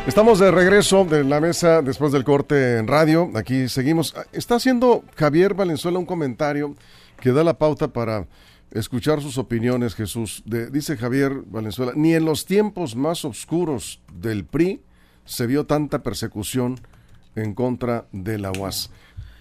Estamos 0.08 0.38
de 0.38 0.52
regreso 0.52 1.06
de 1.06 1.24
la 1.24 1.40
mesa 1.40 1.82
después 1.82 2.12
del 2.12 2.26
corte 2.26 2.78
en 2.78 2.88
radio. 2.88 3.32
Aquí 3.36 3.70
seguimos. 3.70 4.14
Está 4.34 4.56
haciendo 4.56 5.06
Javier 5.16 5.54
Valenzuela 5.54 5.98
un 5.98 6.06
comentario 6.06 6.76
que 7.22 7.32
da 7.32 7.42
la 7.42 7.58
pauta 7.58 7.88
para 7.88 8.28
escuchar 8.72 9.22
sus 9.22 9.38
opiniones, 9.38 9.96
Jesús. 9.96 10.44
dice 10.46 10.98
Javier 10.98 11.44
Valenzuela, 11.46 11.94
ni 11.96 12.16
en 12.16 12.26
los 12.26 12.46
tiempos 12.46 12.98
más 12.98 13.24
oscuros 13.24 14.02
del 14.14 14.44
PRI 14.44 14.82
se 15.24 15.48
vio 15.48 15.66
tanta 15.66 16.04
persecución 16.04 16.82
en 17.38 17.54
contra 17.54 18.06
de 18.12 18.40
la 18.40 18.52
UAS. 18.52 18.92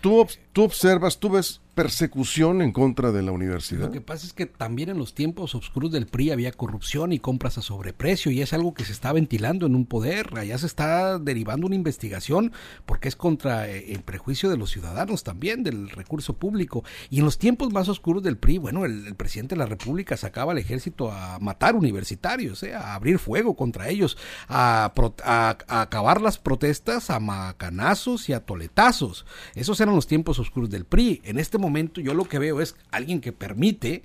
Tú, 0.01 0.27
tú 0.53 0.63
observas, 0.65 1.19
tú 1.19 1.31
ves 1.31 1.61
persecución 1.75 2.61
en 2.61 2.73
contra 2.73 3.13
de 3.13 3.23
la 3.23 3.33
universidad. 3.33 3.87
Lo 3.87 3.91
que 3.91 4.03
pasa 4.03 4.27
es 4.27 4.35
que 4.35 4.45
también 4.45 4.91
en 4.91 4.99
los 4.99 5.15
tiempos 5.15 5.55
oscuros 5.55 5.91
del 5.91 6.07
PRI 6.07 6.31
había 6.31 6.53
corrupción 6.53 7.13
y 7.13 7.19
compras 7.19 7.57
a 7.57 7.63
sobreprecio 7.63 8.31
y 8.31 8.43
es 8.43 8.53
algo 8.53 8.75
que 8.75 8.85
se 8.85 8.93
está 8.93 9.13
ventilando 9.13 9.65
en 9.65 9.75
un 9.75 9.87
poder. 9.87 10.37
Allá 10.37 10.59
se 10.59 10.67
está 10.67 11.19
derivando 11.19 11.67
una 11.67 11.77
investigación 11.77 12.53
porque 12.85 13.09
es 13.09 13.17
contra 13.17 13.71
eh, 13.71 13.93
el 13.93 14.03
prejuicio 14.03 14.51
de 14.51 14.59
los 14.59 14.71
ciudadanos 14.71 15.25
también, 15.25 15.63
del 15.63 15.89
recurso 15.89 16.35
público. 16.35 16.85
Y 17.09 17.21
en 17.21 17.25
los 17.25 17.39
tiempos 17.39 17.73
más 17.73 17.89
oscuros 17.89 18.23
del 18.23 18.37
PRI, 18.37 18.59
bueno, 18.59 18.85
el, 18.85 19.15
presidente 19.15 19.55
de 19.55 19.61
la 19.61 19.67
República 19.67 20.17
sacaba 20.17 20.53
al 20.53 20.59
ejército 20.59 21.11
a 21.11 21.39
matar 21.39 21.75
universitarios, 21.75 22.63
eh, 22.65 22.75
a 22.75 22.95
abrir 22.95 23.19
fuego 23.19 23.57
contra 23.57 23.89
ellos, 23.89 24.19
a, 24.49 24.93
a 25.25 25.81
acabar 25.81 26.21
las 26.21 26.37
protestas 26.37 27.09
a 27.09 27.19
macanazos 27.19 28.29
y 28.29 28.35
a 28.35 28.45
toletazos. 28.45 29.25
Esos 29.55 29.81
eran 29.81 29.95
los 29.95 30.07
tiempos 30.07 30.39
oscuros 30.43 30.71
del 30.71 30.85
PRI. 30.85 31.21
En 31.25 31.39
este 31.39 31.59
momento 31.59 32.01
yo 32.01 32.15
lo 32.15 32.25
que 32.25 32.39
veo 32.39 32.61
es 32.61 32.77
alguien 32.91 33.21
que 33.21 33.33
permite 33.33 34.03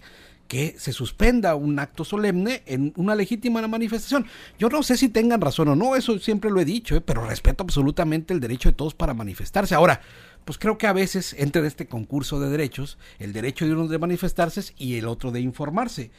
que 0.48 0.76
se 0.78 0.94
suspenda 0.94 1.56
un 1.56 1.78
acto 1.78 2.06
solemne 2.06 2.64
en 2.66 2.94
una 2.96 3.16
legítima 3.16 3.66
manifestación. 3.68 4.26
Yo 4.58 4.70
no 4.70 4.82
sé 4.82 4.98
si 4.98 5.10
tengan 5.10 5.42
razón 5.42 5.68
o 5.68 5.76
no, 5.76 5.96
eso 5.96 6.18
siempre 6.20 6.50
lo 6.50 6.60
he 6.60 6.66
dicho, 6.66 6.96
¿eh? 6.96 7.02
pero 7.02 7.26
respeto 7.26 7.64
absolutamente 7.64 8.34
el 8.34 8.40
derecho 8.40 8.70
de 8.70 8.76
todos 8.76 8.94
para 8.94 9.14
manifestarse. 9.14 9.76
Ahora, 9.76 10.02
pues 10.46 10.58
creo 10.58 10.78
que 10.78 10.88
a 10.88 10.94
veces 10.94 11.36
entra 11.38 11.60
en 11.60 11.68
este 11.68 11.88
concurso 11.88 12.40
de 12.40 12.50
derechos 12.50 12.98
el 13.20 13.34
derecho 13.34 13.66
de 13.66 13.74
uno 13.74 13.88
de 13.88 14.00
manifestarse 14.00 14.74
y 14.78 14.96
el 14.96 15.08
otro 15.08 15.32
de 15.32 15.42
informarse. 15.42 16.12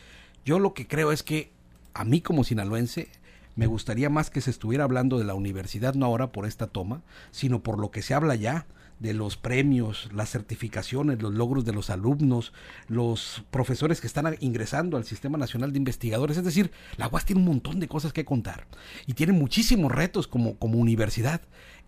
Yo 0.44 0.59
lo 0.59 0.74
que 0.74 0.87
creo 0.87 1.12
es 1.12 1.22
que 1.22 1.50
a 1.94 2.04
mí 2.04 2.20
como 2.20 2.44
sinaloense 2.44 3.09
me 3.57 3.66
gustaría 3.66 4.11
más 4.11 4.31
que 4.31 4.40
se 4.40 4.50
estuviera 4.50 4.85
hablando 4.85 5.18
de 5.18 5.24
la 5.24 5.35
universidad, 5.35 5.94
no 5.94 6.07
ahora 6.07 6.31
por 6.31 6.46
esta 6.46 6.68
toma, 6.68 7.02
sino 7.31 7.61
por 7.62 7.78
lo 7.78 7.90
que 7.90 8.02
se 8.02 8.14
habla 8.14 8.37
ya, 8.37 8.66
de 9.00 9.14
los 9.14 9.37
premios, 9.37 10.08
las 10.12 10.30
certificaciones, 10.30 11.22
los 11.22 11.34
logros 11.34 11.64
de 11.64 11.72
los 11.72 11.90
alumnos, 11.90 12.52
los 12.88 13.44
profesores 13.50 14.00
que 14.00 14.06
están 14.06 14.37
ingresando 14.40 14.96
al 14.96 15.04
Sistema 15.04 15.38
Nacional 15.38 15.72
de 15.72 15.78
Investigadores. 15.78 16.37
Es 16.37 16.44
decir, 16.44 16.70
la 16.96 17.08
UAS 17.08 17.24
tiene 17.24 17.40
un 17.40 17.48
montón 17.48 17.80
de 17.80 17.88
cosas 17.88 18.12
que 18.12 18.24
contar 18.24 18.66
y 19.06 19.14
tiene 19.14 19.32
muchísimos 19.32 19.92
retos 19.92 20.26
como, 20.26 20.56
como 20.56 20.78
universidad. 20.78 21.40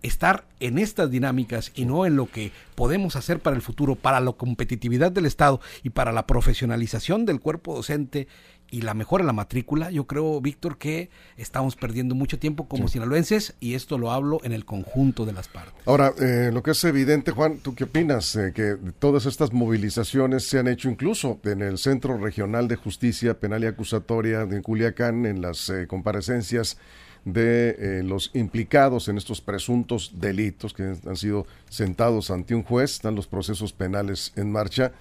Estar 0.02 0.46
en 0.60 0.78
estas 0.78 1.10
dinámicas 1.10 1.72
y 1.74 1.84
no 1.84 2.06
en 2.06 2.16
lo 2.16 2.26
que 2.26 2.52
podemos 2.74 3.16
hacer 3.16 3.40
para 3.40 3.56
el 3.56 3.60
futuro, 3.60 3.96
para 3.96 4.20
la 4.20 4.32
competitividad 4.32 5.12
del 5.12 5.26
Estado 5.26 5.60
y 5.82 5.90
para 5.90 6.10
la 6.10 6.26
profesionalización 6.26 7.26
del 7.26 7.40
cuerpo 7.40 7.74
docente 7.74 8.26
y 8.70 8.82
la 8.82 8.94
mejora 8.94 9.22
en 9.22 9.26
la 9.26 9.32
matrícula, 9.32 9.90
yo 9.90 10.06
creo, 10.06 10.40
Víctor, 10.40 10.78
que 10.78 11.10
estamos 11.36 11.76
perdiendo 11.76 12.14
mucho 12.14 12.38
tiempo 12.38 12.68
como 12.68 12.88
sinaloenses 12.88 13.54
y 13.60 13.74
esto 13.74 13.98
lo 13.98 14.12
hablo 14.12 14.40
en 14.44 14.52
el 14.52 14.64
conjunto 14.64 15.26
de 15.26 15.32
las 15.32 15.48
partes. 15.48 15.74
Ahora, 15.86 16.12
eh, 16.20 16.50
lo 16.52 16.62
que 16.62 16.70
es 16.70 16.84
evidente, 16.84 17.32
Juan, 17.32 17.58
¿tú 17.58 17.74
qué 17.74 17.84
opinas? 17.84 18.36
Eh, 18.36 18.52
que 18.54 18.76
todas 18.98 19.26
estas 19.26 19.52
movilizaciones 19.52 20.46
se 20.46 20.58
han 20.58 20.68
hecho 20.68 20.88
incluso 20.88 21.40
en 21.44 21.62
el 21.62 21.78
Centro 21.78 22.16
Regional 22.16 22.68
de 22.68 22.76
Justicia 22.76 23.38
Penal 23.38 23.64
y 23.64 23.66
Acusatoria 23.66 24.46
de 24.46 24.62
Culiacán, 24.62 25.26
en 25.26 25.40
las 25.40 25.68
eh, 25.68 25.86
comparecencias 25.86 26.78
de 27.24 28.00
los 28.02 28.30
implicados 28.32 29.08
en 29.08 29.18
estos 29.18 29.42
presuntos 29.42 30.12
delitos 30.14 30.72
que 30.72 30.96
han 31.06 31.16
sido 31.16 31.46
sentados 31.68 32.30
ante 32.30 32.54
un 32.54 32.62
juez, 32.62 32.92
están 32.92 33.14
los 33.14 33.26
procesos 33.26 33.74
penales 33.74 34.32
en 34.36 34.50
marcha 34.50 34.92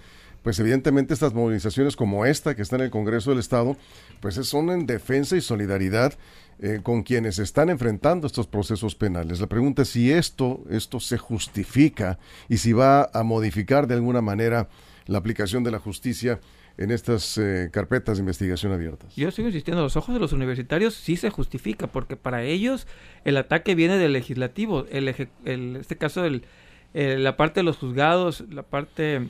pues 0.44 0.60
evidentemente 0.60 1.14
estas 1.14 1.34
movilizaciones 1.34 1.96
como 1.96 2.26
esta 2.26 2.56
que 2.56 2.62
está 2.62 2.76
en 2.76 2.84
el 2.84 2.90
Congreso 2.90 3.32
del 3.32 3.40
Estado, 3.40 3.76
pues 4.20 4.36
son 4.36 4.70
en 4.70 4.86
defensa 4.86 5.36
y 5.36 5.42
solidaridad 5.42 6.14
eh, 6.60 6.80
con 6.84 7.04
quienes 7.04 7.40
están 7.40 7.70
enfrentando 7.70 8.28
estos 8.28 8.48
procesos 8.48 8.96
penales. 8.96 9.40
La 9.40 9.48
pregunta 9.48 9.84
es 9.84 9.90
si 9.90 10.12
esto, 10.12 10.64
esto 10.70 11.00
se 11.00 11.18
justifica 11.18 12.20
y 12.48 12.58
si 12.58 12.74
va 12.74 13.10
a 13.14 13.24
modificar 13.24 13.88
de 13.88 13.96
alguna 13.96 14.22
manera 14.22 14.70
la 15.06 15.18
aplicación 15.18 15.64
de 15.64 15.72
la 15.72 15.80
justicia 15.80 16.40
en 16.78 16.92
estas 16.92 17.38
eh, 17.38 17.70
carpetas 17.74 18.18
de 18.18 18.22
investigación 18.22 18.72
abiertas. 18.72 19.14
Yo 19.16 19.32
sigo 19.32 19.50
insistiendo, 19.50 19.84
los 19.84 19.98
ojos 19.98 20.16
de 20.16 20.22
los 20.22 20.32
universitarios 20.32 20.94
sí 20.94 21.18
se 21.18 21.30
justifica, 21.30 21.88
porque 21.88 22.16
para 22.16 22.44
ellos 22.44 22.88
el 23.26 23.36
ataque 23.36 23.76
viene 23.76 23.98
del 23.98 24.14
legislativo, 24.14 24.86
el, 24.90 25.14
el 25.44 25.76
este 25.76 25.98
caso 25.98 26.22
del, 26.22 26.46
eh, 26.94 27.18
la 27.20 27.38
parte 27.38 27.60
de 27.60 27.64
los 27.66 27.78
juzgados, 27.78 28.46
la 28.50 28.64
parte 28.64 29.28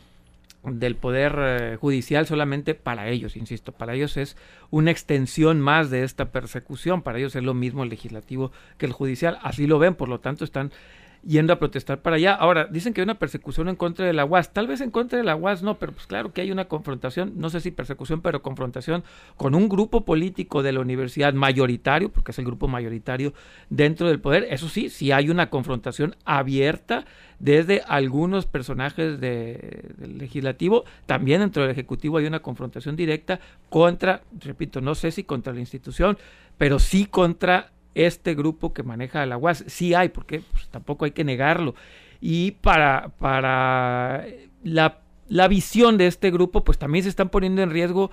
del 0.64 0.96
poder 0.96 1.36
eh, 1.38 1.78
judicial 1.80 2.28
solamente 2.28 2.76
para 2.76 3.08
ellos, 3.08 3.38
insisto, 3.38 3.72
para 3.72 3.94
ellos 3.94 4.18
es 4.18 4.36
una 4.70 4.92
extensión 4.92 5.62
más 5.62 5.90
de 5.90 6.04
esta 6.04 6.32
persecución, 6.32 7.02
para 7.02 7.18
ellos 7.18 7.36
es 7.36 7.44
lo 7.44 7.54
mismo 7.54 7.84
el 7.84 7.90
legislativo 7.90 8.52
que 8.78 8.86
el 8.86 8.92
judicial, 8.92 9.40
así 9.42 9.68
lo 9.68 9.80
ven, 9.80 9.96
por 9.96 10.10
lo 10.10 10.20
tanto 10.20 10.44
están 10.44 10.72
yendo 11.24 11.54
a 11.54 11.60
protestar 11.60 12.02
para 12.02 12.16
allá. 12.16 12.34
Ahora, 12.34 12.66
dicen 12.66 12.94
que 12.94 13.02
hay 13.02 13.04
una 13.04 13.20
persecución 13.20 13.70
en 13.70 13.76
contra 13.76 14.06
de 14.06 14.14
la 14.14 14.26
UAS. 14.26 14.54
Tal 14.54 14.68
vez 14.68 14.82
en 14.82 14.92
contra 14.92 15.18
de 15.18 15.24
la 15.24 15.36
UAS 15.36 15.64
no, 15.64 15.78
pero 15.78 15.92
pues 15.92 16.08
claro 16.08 16.34
que 16.34 16.42
hay 16.42 16.52
una 16.52 16.66
confrontación, 16.66 17.34
no 17.36 17.50
sé 17.50 17.60
si 17.60 17.72
persecución, 17.72 18.22
pero 18.22 18.42
confrontación 18.42 19.04
con 19.36 19.56
un 19.56 19.70
grupo 19.70 20.06
político 20.06 20.64
de 20.64 20.72
la 20.72 20.80
universidad 20.80 21.34
mayoritario, 21.34 22.10
porque 22.10 22.32
es 22.32 22.40
el 22.40 22.46
grupo 22.46 22.68
mayoritario 22.68 23.34
dentro 23.70 24.08
del 24.08 24.20
poder. 24.20 24.48
Eso 24.50 24.70
sí, 24.70 24.90
sí 24.90 25.12
hay 25.12 25.30
una 25.30 25.50
confrontación 25.50 26.16
abierta 26.26 27.06
desde 27.40 27.82
algunos 27.88 28.46
personajes 28.46 29.20
de, 29.20 29.94
del 29.98 30.18
legislativo, 30.18 30.84
también 31.06 31.40
dentro 31.40 31.64
del 31.64 31.72
ejecutivo 31.72 32.18
hay 32.18 32.26
una 32.26 32.42
confrontación 32.42 32.96
directa 32.96 33.40
contra, 33.70 34.24
repito, 34.40 34.82
no 34.82 34.94
sé 34.94 35.12
si 35.12 35.24
contra 35.24 35.54
la 35.54 35.62
institución, 35.62 36.18
pero 36.58 36.80
sí 36.80 37.06
contra 37.06 37.72
este 38.06 38.36
grupo 38.36 38.74
que 38.74 38.84
maneja 38.84 39.26
la 39.26 39.38
UAS. 39.38 39.64
Sí 39.68 39.94
hay, 39.94 40.10
porque 40.10 40.42
pues, 40.52 40.68
tampoco 40.70 41.06
hay 41.06 41.12
que 41.12 41.24
negarlo. 41.24 41.76
Y 42.22 42.52
para, 42.52 43.10
para 43.20 44.26
la, 44.64 45.00
la 45.28 45.48
visión 45.48 45.98
de 45.98 46.08
este 46.08 46.32
grupo, 46.32 46.64
pues 46.64 46.78
también 46.78 47.04
se 47.04 47.10
están 47.10 47.30
poniendo 47.30 47.62
en 47.62 47.72
riesgo 47.72 48.12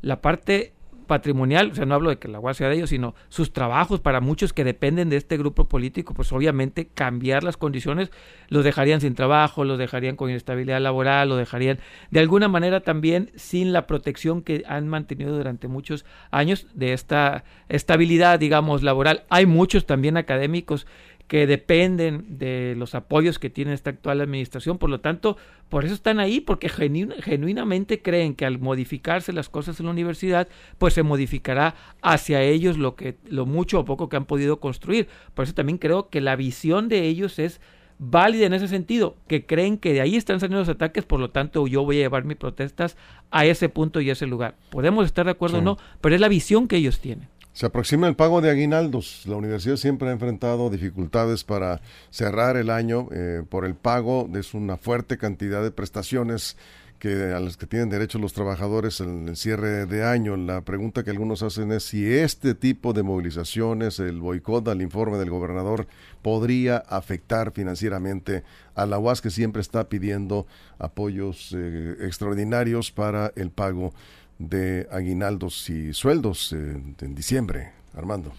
la 0.00 0.20
parte 0.20 0.72
patrimonial, 1.08 1.72
o 1.72 1.74
sea, 1.74 1.84
no 1.84 1.96
hablo 1.96 2.10
de 2.10 2.18
que 2.18 2.28
la 2.28 2.38
UAS 2.38 2.58
sea 2.58 2.68
de 2.68 2.76
ellos, 2.76 2.90
sino 2.90 3.16
sus 3.28 3.52
trabajos 3.52 3.98
para 3.98 4.20
muchos 4.20 4.52
que 4.52 4.62
dependen 4.62 5.08
de 5.08 5.16
este 5.16 5.36
grupo 5.36 5.64
político, 5.64 6.14
pues 6.14 6.32
obviamente 6.32 6.86
cambiar 6.86 7.42
las 7.42 7.56
condiciones 7.56 8.12
los 8.48 8.62
dejarían 8.62 9.00
sin 9.00 9.16
trabajo, 9.16 9.64
los 9.64 9.78
dejarían 9.78 10.14
con 10.14 10.30
inestabilidad 10.30 10.80
laboral, 10.80 11.28
lo 11.30 11.36
dejarían 11.36 11.80
de 12.12 12.20
alguna 12.20 12.46
manera 12.46 12.80
también 12.80 13.32
sin 13.34 13.72
la 13.72 13.88
protección 13.88 14.42
que 14.42 14.62
han 14.68 14.86
mantenido 14.86 15.36
durante 15.36 15.66
muchos 15.66 16.04
años 16.30 16.68
de 16.74 16.92
esta 16.92 17.42
estabilidad, 17.68 18.38
digamos, 18.38 18.84
laboral. 18.84 19.24
Hay 19.30 19.46
muchos 19.46 19.86
también 19.86 20.16
académicos 20.16 20.86
que 21.28 21.46
dependen 21.46 22.38
de 22.38 22.74
los 22.76 22.94
apoyos 22.94 23.38
que 23.38 23.50
tiene 23.50 23.74
esta 23.74 23.90
actual 23.90 24.22
administración. 24.22 24.78
Por 24.78 24.88
lo 24.88 25.00
tanto, 25.00 25.36
por 25.68 25.84
eso 25.84 25.94
están 25.94 26.20
ahí, 26.20 26.40
porque 26.40 26.70
genuinamente 26.70 28.00
creen 28.00 28.34
que 28.34 28.46
al 28.46 28.58
modificarse 28.58 29.34
las 29.34 29.50
cosas 29.50 29.78
en 29.78 29.86
la 29.86 29.92
universidad, 29.92 30.48
pues 30.78 30.94
se 30.94 31.02
modificará 31.02 31.74
hacia 32.00 32.42
ellos 32.42 32.78
lo 32.78 32.96
que, 32.96 33.16
lo 33.28 33.44
mucho 33.44 33.80
o 33.80 33.84
poco 33.84 34.08
que 34.08 34.16
han 34.16 34.24
podido 34.24 34.58
construir. 34.58 35.06
Por 35.34 35.44
eso 35.44 35.54
también 35.54 35.76
creo 35.76 36.08
que 36.08 36.22
la 36.22 36.34
visión 36.34 36.88
de 36.88 37.02
ellos 37.02 37.38
es 37.38 37.60
válida 37.98 38.46
en 38.46 38.54
ese 38.54 38.68
sentido, 38.68 39.16
que 39.26 39.44
creen 39.44 39.76
que 39.76 39.92
de 39.92 40.00
ahí 40.00 40.16
están 40.16 40.40
saliendo 40.40 40.60
los 40.60 40.68
ataques, 40.68 41.04
por 41.04 41.20
lo 41.20 41.30
tanto 41.30 41.66
yo 41.66 41.84
voy 41.84 41.96
a 41.96 42.02
llevar 42.02 42.24
mis 42.24 42.36
protestas 42.36 42.96
a 43.30 43.44
ese 43.44 43.68
punto 43.68 44.00
y 44.00 44.08
a 44.08 44.12
ese 44.12 44.26
lugar. 44.26 44.56
Podemos 44.70 45.04
estar 45.04 45.26
de 45.26 45.32
acuerdo 45.32 45.58
o 45.58 45.62
no, 45.62 45.76
pero 46.00 46.14
es 46.14 46.20
la 46.20 46.28
visión 46.28 46.68
que 46.68 46.76
ellos 46.76 47.00
tienen. 47.00 47.28
Se 47.58 47.66
aproxima 47.66 48.06
el 48.06 48.14
pago 48.14 48.40
de 48.40 48.50
aguinaldos. 48.50 49.24
La 49.26 49.34
universidad 49.34 49.74
siempre 49.74 50.08
ha 50.08 50.12
enfrentado 50.12 50.70
dificultades 50.70 51.42
para 51.42 51.80
cerrar 52.08 52.56
el 52.56 52.70
año 52.70 53.08
eh, 53.10 53.42
por 53.48 53.64
el 53.64 53.74
pago 53.74 54.28
de 54.30 54.44
una 54.52 54.76
fuerte 54.76 55.18
cantidad 55.18 55.60
de 55.60 55.72
prestaciones 55.72 56.56
que 57.00 57.32
a 57.32 57.40
las 57.40 57.56
que 57.56 57.66
tienen 57.66 57.90
derecho 57.90 58.20
los 58.20 58.32
trabajadores 58.32 59.00
en 59.00 59.28
el 59.28 59.36
cierre 59.36 59.86
de 59.86 60.04
año. 60.04 60.36
La 60.36 60.60
pregunta 60.60 61.02
que 61.02 61.10
algunos 61.10 61.42
hacen 61.42 61.72
es 61.72 61.82
si 61.82 62.06
este 62.06 62.54
tipo 62.54 62.92
de 62.92 63.02
movilizaciones, 63.02 63.98
el 63.98 64.20
boicot 64.20 64.68
al 64.68 64.80
informe 64.80 65.18
del 65.18 65.30
gobernador, 65.30 65.88
podría 66.22 66.76
afectar 66.76 67.50
financieramente 67.50 68.44
a 68.76 68.86
la 68.86 69.00
UAS 69.00 69.20
que 69.20 69.30
siempre 69.30 69.62
está 69.62 69.88
pidiendo 69.88 70.46
apoyos 70.78 71.52
eh, 71.56 71.96
extraordinarios 72.02 72.92
para 72.92 73.32
el 73.34 73.50
pago 73.50 73.92
de 74.38 74.88
aguinaldos 74.90 75.68
y 75.70 75.92
sueldos 75.94 76.52
en, 76.52 77.14
diciembre, 77.14 77.72
Armando. 77.94 78.32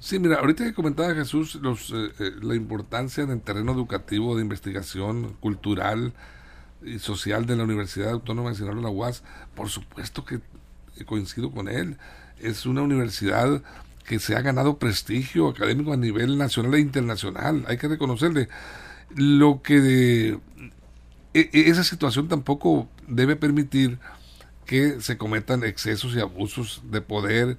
Sí, 0.00 0.18
mira, 0.18 0.36
ahorita 0.36 0.64
que 0.64 0.74
comentaba 0.74 1.14
Jesús 1.14 1.56
los, 1.56 1.90
eh, 1.90 2.10
eh, 2.18 2.30
la 2.42 2.54
importancia 2.54 3.24
en 3.24 3.30
el 3.30 3.40
terreno 3.40 3.72
educativo, 3.72 4.36
de 4.36 4.42
investigación 4.42 5.34
cultural 5.40 6.12
y 6.84 6.98
social 6.98 7.46
de 7.46 7.56
la 7.56 7.64
Universidad 7.64 8.10
Autónoma 8.10 8.50
de 8.50 8.56
Sinaloa, 8.56 8.82
la 8.82 8.90
UAS, 8.90 9.22
por 9.54 9.68
supuesto 9.68 10.24
que 10.24 10.40
coincido 11.04 11.50
con 11.50 11.68
él. 11.68 11.96
Es 12.38 12.66
una 12.66 12.82
universidad 12.82 13.62
que 14.06 14.18
se 14.18 14.36
ha 14.36 14.40
ganado 14.40 14.78
prestigio 14.78 15.48
académico 15.48 15.92
a 15.92 15.96
nivel 15.96 16.38
nacional 16.38 16.74
e 16.74 16.80
internacional. 16.80 17.64
Hay 17.68 17.76
que 17.76 17.88
reconocerle 17.88 18.48
lo 19.14 19.62
que 19.62 19.80
de, 19.80 20.38
e, 21.34 21.50
e, 21.52 21.70
esa 21.70 21.84
situación 21.84 22.28
tampoco 22.28 22.88
debe 23.06 23.36
permitir 23.36 23.98
que 24.66 25.00
se 25.00 25.16
cometan 25.16 25.64
excesos 25.64 26.14
y 26.14 26.20
abusos 26.20 26.82
de 26.90 27.00
poder 27.00 27.56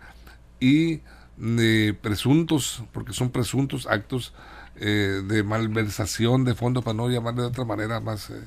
y 0.59 1.01
de 1.37 1.97
presuntos, 1.99 2.83
porque 2.91 3.13
son 3.13 3.31
presuntos 3.31 3.87
actos 3.87 4.33
eh, 4.75 5.21
de 5.25 5.43
malversación 5.43 6.43
de 6.43 6.53
fondos, 6.53 6.83
para 6.83 6.97
no 6.97 7.09
llamar 7.09 7.35
de 7.35 7.43
otra 7.43 7.63
manera 7.63 7.99
más 7.99 8.29
eh, 8.29 8.43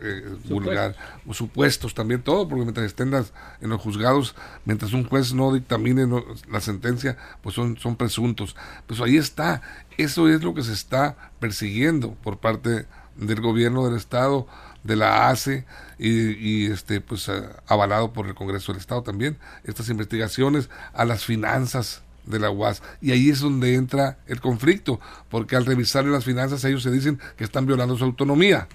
eh, 0.00 0.36
vulgar, 0.48 0.96
o 1.26 1.34
supuestos 1.34 1.94
también, 1.94 2.22
todo, 2.22 2.48
porque 2.48 2.64
mientras 2.64 2.86
estén 2.86 3.12
en 3.14 3.70
los 3.70 3.80
juzgados, 3.80 4.34
mientras 4.64 4.92
un 4.92 5.04
juez 5.04 5.34
no 5.34 5.52
dictamine 5.52 6.06
la 6.50 6.60
sentencia, 6.60 7.16
pues 7.42 7.54
son, 7.54 7.76
son 7.76 7.96
presuntos. 7.96 8.56
Pues 8.86 9.00
ahí 9.00 9.16
está, 9.16 9.62
eso 9.98 10.28
es 10.28 10.42
lo 10.42 10.54
que 10.54 10.62
se 10.62 10.72
está 10.72 11.30
persiguiendo 11.38 12.14
por 12.14 12.38
parte 12.38 12.86
del 13.16 13.40
gobierno 13.40 13.84
del 13.84 13.96
Estado 13.96 14.46
de 14.84 14.96
la 14.96 15.28
ACE 15.28 15.64
y, 15.98 16.66
este 16.66 17.00
pues 17.00 17.30
avalado 17.66 18.12
por 18.12 18.26
el 18.26 18.34
Congreso 18.34 18.72
del 18.72 18.80
Estado 18.80 19.02
también 19.02 19.38
estas 19.64 19.88
investigaciones 19.88 20.68
a 20.92 21.04
las 21.04 21.24
finanzas 21.24 22.02
de 22.24 22.38
la 22.38 22.50
UAS. 22.50 22.82
Y 23.00 23.12
ahí 23.12 23.30
es 23.30 23.40
donde 23.40 23.74
entra 23.74 24.18
el 24.26 24.40
conflicto 24.40 25.00
porque 25.28 25.56
al 25.56 25.66
revisar 25.66 26.04
las 26.04 26.24
finanzas 26.24 26.64
ellos 26.64 26.82
se 26.82 26.90
dicen 26.90 27.20
que 27.36 27.44
están 27.44 27.66
violando 27.66 27.96
su 27.96 28.04
autonomía. 28.04 28.68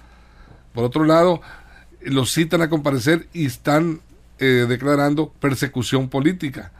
Por 0.72 0.84
otro 0.84 1.04
lado 1.04 1.40
los 2.00 2.32
citan 2.32 2.62
a 2.62 2.70
comparecer 2.70 3.28
y 3.32 3.46
están 3.46 4.00
eh, 4.38 4.66
declarando 4.68 5.30
persecución 5.30 6.08
política. 6.08 6.72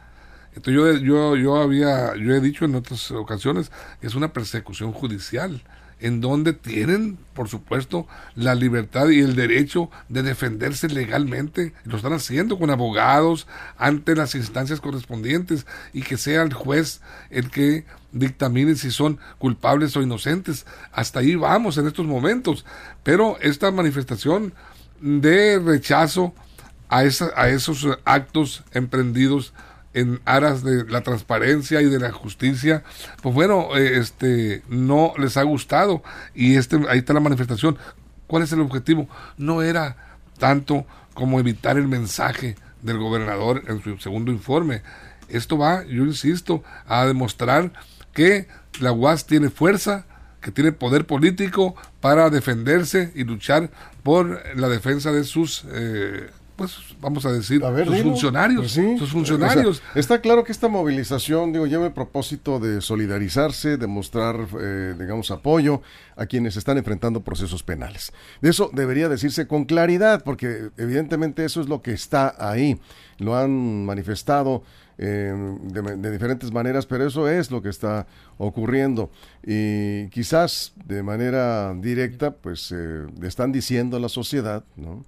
Entonces 0.55 0.73
yo, 0.73 0.97
yo, 0.97 1.35
yo 1.35 1.55
había 1.57 2.15
yo 2.15 2.33
he 2.33 2.39
dicho 2.39 2.65
en 2.65 2.75
otras 2.75 3.11
ocasiones 3.11 3.71
es 4.01 4.15
una 4.15 4.33
persecución 4.33 4.93
judicial 4.93 5.61
en 5.99 6.21
donde 6.21 6.53
tienen, 6.53 7.17
por 7.33 7.49
supuesto, 7.49 8.07
la 8.35 8.55
libertad 8.55 9.09
y 9.09 9.19
el 9.19 9.35
derecho 9.35 9.89
de 10.07 10.23
defenderse 10.23 10.87
legalmente. 10.87 11.73
Lo 11.83 11.97
están 11.97 12.13
haciendo 12.13 12.57
con 12.57 12.69
abogados 12.69 13.47
ante 13.77 14.15
las 14.15 14.35
instancias 14.35 14.79
correspondientes 14.81 15.65
y 15.93 16.01
que 16.01 16.17
sea 16.17 16.43
el 16.43 16.53
juez 16.53 17.01
el 17.29 17.49
que 17.49 17.85
dictamine 18.11 18.75
si 18.75 18.91
son 18.91 19.19
culpables 19.37 19.95
o 19.97 20.01
inocentes. 20.01 20.65
Hasta 20.91 21.19
ahí 21.19 21.35
vamos 21.35 21.77
en 21.77 21.87
estos 21.87 22.05
momentos. 22.05 22.65
Pero 23.03 23.37
esta 23.41 23.71
manifestación 23.71 24.53
de 25.01 25.59
rechazo 25.59 26.33
a, 26.87 27.03
esa, 27.03 27.31
a 27.35 27.49
esos 27.49 27.87
actos 28.05 28.63
emprendidos 28.71 29.53
en 29.93 30.19
aras 30.25 30.63
de 30.63 30.85
la 30.85 31.01
transparencia 31.01 31.81
y 31.81 31.85
de 31.85 31.99
la 31.99 32.11
justicia, 32.11 32.83
pues 33.21 33.33
bueno, 33.33 33.75
eh, 33.75 33.97
este 33.97 34.63
no 34.69 35.13
les 35.17 35.37
ha 35.37 35.43
gustado 35.43 36.03
y 36.35 36.55
este 36.55 36.79
ahí 36.89 36.99
está 36.99 37.13
la 37.13 37.19
manifestación. 37.19 37.77
¿Cuál 38.27 38.43
es 38.43 38.51
el 38.51 38.61
objetivo? 38.61 39.09
No 39.37 39.61
era 39.61 39.97
tanto 40.37 40.85
como 41.13 41.39
evitar 41.39 41.77
el 41.77 41.87
mensaje 41.87 42.55
del 42.81 42.97
gobernador 42.97 43.63
en 43.67 43.81
su 43.81 43.97
segundo 43.97 44.31
informe. 44.31 44.83
Esto 45.27 45.57
va, 45.57 45.83
yo 45.85 46.05
insisto, 46.05 46.63
a 46.87 47.05
demostrar 47.05 47.71
que 48.13 48.47
la 48.79 48.91
UAS 48.91 49.25
tiene 49.25 49.49
fuerza, 49.49 50.05
que 50.41 50.51
tiene 50.51 50.71
poder 50.71 51.05
político 51.05 51.75
para 51.99 52.29
defenderse 52.29 53.11
y 53.15 53.23
luchar 53.23 53.69
por 54.03 54.41
la 54.55 54.69
defensa 54.69 55.11
de 55.11 55.23
sus 55.23 55.65
eh, 55.71 56.29
pues 56.59 56.77
vamos 57.01 57.25
a 57.25 57.31
decir, 57.31 57.63
A 57.63 57.69
ver, 57.71 57.85
sus 57.87 57.95
dilo. 57.95 58.09
funcionarios, 58.09 58.59
Pues 58.59 58.71
sí. 58.73 58.97
sus 58.99 59.09
funcionarios. 59.11 59.79
O 59.79 59.81
sea, 59.81 59.91
está 59.95 60.21
claro 60.21 60.43
que 60.43 60.51
esta 60.51 60.67
movilización, 60.67 61.53
digo, 61.53 61.65
lleva 61.65 61.85
el 61.87 61.93
propósito 61.93 62.59
de 62.59 62.81
solidarizarse, 62.81 63.77
de 63.77 63.87
mostrar, 63.87 64.35
eh, 64.61 64.93
digamos, 64.99 65.31
apoyo 65.31 65.81
a 66.17 66.25
quienes 66.25 66.57
están 66.57 66.77
enfrentando 66.77 67.21
procesos 67.21 67.63
penales. 67.63 68.11
De 68.41 68.49
eso 68.49 68.69
debería 68.73 69.07
decirse 69.09 69.47
con 69.47 69.63
claridad, 69.65 70.23
porque 70.23 70.69
evidentemente 70.77 71.45
eso 71.45 71.61
es 71.61 71.69
lo 71.69 71.81
que 71.81 71.93
está 71.93 72.35
ahí. 72.37 72.79
Lo 73.17 73.35
han 73.37 73.85
manifestado 73.85 74.61
eh, 74.97 75.33
de, 75.63 75.81
de 75.95 76.11
diferentes 76.11 76.51
maneras, 76.51 76.85
pero 76.85 77.07
eso 77.07 77.29
es 77.29 77.51
lo 77.51 77.61
que 77.61 77.69
está 77.69 78.05
ocurriendo. 78.37 79.09
Y 79.45 80.09
quizás 80.09 80.73
de 80.85 81.03
manera 81.03 81.73
directa, 81.73 82.31
pues 82.31 82.71
eh, 82.75 83.07
le 83.19 83.27
están 83.29 83.53
diciendo 83.53 83.95
a 83.95 83.99
la 84.01 84.09
sociedad, 84.09 84.63
¿no? 84.75 85.05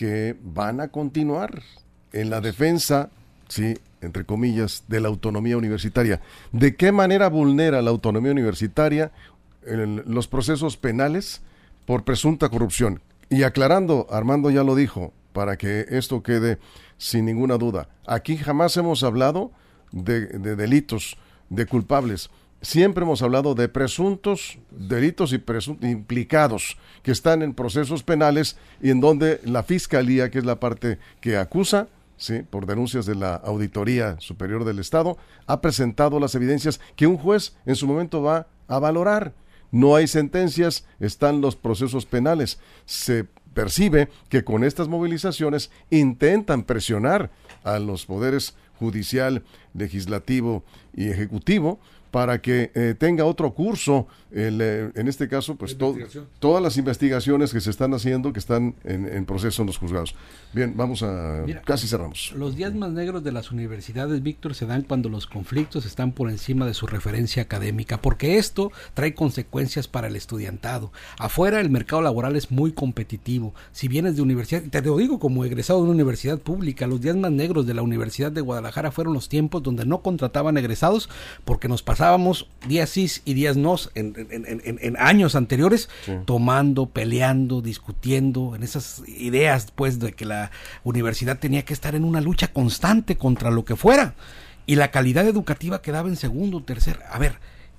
Que 0.00 0.34
van 0.42 0.80
a 0.80 0.88
continuar 0.88 1.60
en 2.14 2.30
la 2.30 2.40
defensa, 2.40 3.10
sí, 3.48 3.76
entre 4.00 4.24
comillas, 4.24 4.84
de 4.88 4.98
la 4.98 5.08
autonomía 5.08 5.58
universitaria. 5.58 6.22
¿De 6.52 6.74
qué 6.74 6.90
manera 6.90 7.28
vulnera 7.28 7.82
la 7.82 7.90
autonomía 7.90 8.32
universitaria 8.32 9.12
los 9.62 10.26
procesos 10.26 10.78
penales 10.78 11.42
por 11.84 12.04
presunta 12.04 12.48
corrupción? 12.48 13.02
Y 13.28 13.42
aclarando, 13.42 14.06
Armando 14.10 14.50
ya 14.50 14.64
lo 14.64 14.74
dijo, 14.74 15.12
para 15.34 15.58
que 15.58 15.84
esto 15.90 16.22
quede 16.22 16.58
sin 16.96 17.26
ninguna 17.26 17.58
duda, 17.58 17.90
aquí 18.06 18.38
jamás 18.38 18.78
hemos 18.78 19.02
hablado 19.02 19.52
de 19.92 20.28
delitos, 20.56 21.18
de 21.50 21.66
culpables. 21.66 22.30
Siempre 22.62 23.04
hemos 23.04 23.22
hablado 23.22 23.54
de 23.54 23.70
presuntos 23.70 24.58
delitos 24.70 25.32
y 25.32 25.38
presuntos 25.38 25.88
implicados 25.88 26.76
que 27.02 27.10
están 27.10 27.40
en 27.40 27.54
procesos 27.54 28.02
penales 28.02 28.58
y 28.82 28.90
en 28.90 29.00
donde 29.00 29.40
la 29.44 29.62
fiscalía, 29.62 30.30
que 30.30 30.40
es 30.40 30.44
la 30.44 30.60
parte 30.60 30.98
que 31.22 31.38
acusa, 31.38 31.88
sí, 32.18 32.42
por 32.42 32.66
denuncias 32.66 33.06
de 33.06 33.14
la 33.14 33.34
Auditoría 33.36 34.16
Superior 34.20 34.64
del 34.64 34.78
Estado, 34.78 35.16
ha 35.46 35.62
presentado 35.62 36.20
las 36.20 36.34
evidencias 36.34 36.80
que 36.96 37.06
un 37.06 37.16
juez 37.16 37.56
en 37.64 37.76
su 37.76 37.86
momento 37.86 38.22
va 38.22 38.46
a 38.68 38.78
valorar. 38.78 39.32
No 39.72 39.96
hay 39.96 40.06
sentencias, 40.06 40.84
están 40.98 41.40
los 41.40 41.56
procesos 41.56 42.04
penales. 42.04 42.60
Se 42.84 43.24
percibe 43.54 44.10
que 44.28 44.44
con 44.44 44.64
estas 44.64 44.86
movilizaciones 44.86 45.70
intentan 45.88 46.64
presionar 46.64 47.30
a 47.64 47.78
los 47.78 48.04
poderes 48.04 48.54
judicial, 48.78 49.44
legislativo 49.74 50.62
y 50.94 51.08
ejecutivo 51.08 51.80
para 52.10 52.40
que 52.40 52.70
eh, 52.74 52.94
tenga 52.98 53.24
otro 53.24 53.54
curso, 53.54 54.06
el, 54.30 54.60
eh, 54.60 54.90
en 54.94 55.08
este 55.08 55.28
caso, 55.28 55.56
pues 55.56 55.76
to 55.76 55.96
todas 56.38 56.62
las 56.62 56.76
investigaciones 56.76 57.52
que 57.52 57.60
se 57.60 57.70
están 57.70 57.94
haciendo, 57.94 58.32
que 58.32 58.38
están 58.38 58.74
en, 58.84 59.06
en 59.06 59.24
proceso 59.24 59.62
en 59.62 59.66
los 59.66 59.78
juzgados. 59.78 60.14
Bien, 60.52 60.74
vamos 60.76 61.02
a... 61.02 61.42
Mira, 61.46 61.62
casi 61.62 61.86
cerramos. 61.86 62.32
Los 62.36 62.56
días 62.56 62.74
más 62.74 62.90
negros 62.92 63.22
de 63.22 63.32
las 63.32 63.50
universidades, 63.50 64.22
Víctor, 64.22 64.54
se 64.54 64.66
dan 64.66 64.82
cuando 64.82 65.08
los 65.08 65.26
conflictos 65.26 65.86
están 65.86 66.12
por 66.12 66.30
encima 66.30 66.66
de 66.66 66.74
su 66.74 66.86
referencia 66.86 67.42
académica, 67.42 68.00
porque 68.00 68.38
esto 68.38 68.72
trae 68.94 69.14
consecuencias 69.14 69.88
para 69.88 70.08
el 70.08 70.16
estudiantado. 70.16 70.92
Afuera 71.18 71.60
el 71.60 71.70
mercado 71.70 72.02
laboral 72.02 72.36
es 72.36 72.50
muy 72.50 72.72
competitivo. 72.72 73.54
Si 73.72 73.88
vienes 73.88 74.16
de 74.16 74.22
universidad, 74.22 74.62
te 74.62 74.82
lo 74.82 74.96
digo 74.96 75.18
como 75.18 75.44
egresado 75.44 75.80
de 75.80 75.84
una 75.84 75.92
universidad 75.92 76.38
pública, 76.38 76.86
los 76.86 77.00
días 77.00 77.16
más 77.16 77.32
negros 77.32 77.66
de 77.66 77.74
la 77.74 77.82
Universidad 77.82 78.32
de 78.32 78.40
Guadalajara 78.40 78.90
fueron 78.90 79.14
los 79.14 79.28
tiempos 79.28 79.62
donde 79.62 79.84
no 79.86 80.02
contrataban 80.02 80.56
egresados 80.58 81.08
porque 81.44 81.68
nos 81.68 81.82
pasábamos 82.04 82.46
días 82.66 82.88
sí 82.88 83.10
y 83.26 83.34
días 83.34 83.58
no 83.58 83.76
en, 83.94 84.14
en- 84.16 84.46
en- 84.46 84.62
en- 84.64 84.78
en 84.80 84.96
años 84.96 85.34
anteriores 85.34 85.90
Sí. 86.06 86.12
tomando, 86.24 86.86
peleando, 86.86 87.60
discutiendo, 87.60 88.56
en 88.56 88.62
esas 88.62 89.02
ideas 89.06 89.70
pues 89.74 89.98
de 90.00 90.12
que 90.14 90.24
la 90.24 90.50
universidad 90.82 91.38
tenía 91.38 91.62
que 91.66 91.74
estar 91.74 91.94
en 91.94 92.04
una 92.04 92.22
lucha 92.22 92.48
constante 92.54 93.16
contra 93.18 93.50
lo 93.50 93.66
que 93.66 93.76
fuera 93.76 94.14
y 94.66 94.76
la 94.76 94.90
calidad 94.90 95.26
educativa 95.28 95.82
quedaba 95.82 96.08
en 96.08 96.16
segundo, 96.16 96.62
tercer. 96.62 97.00
A 97.10 97.18
ver, 97.18 97.34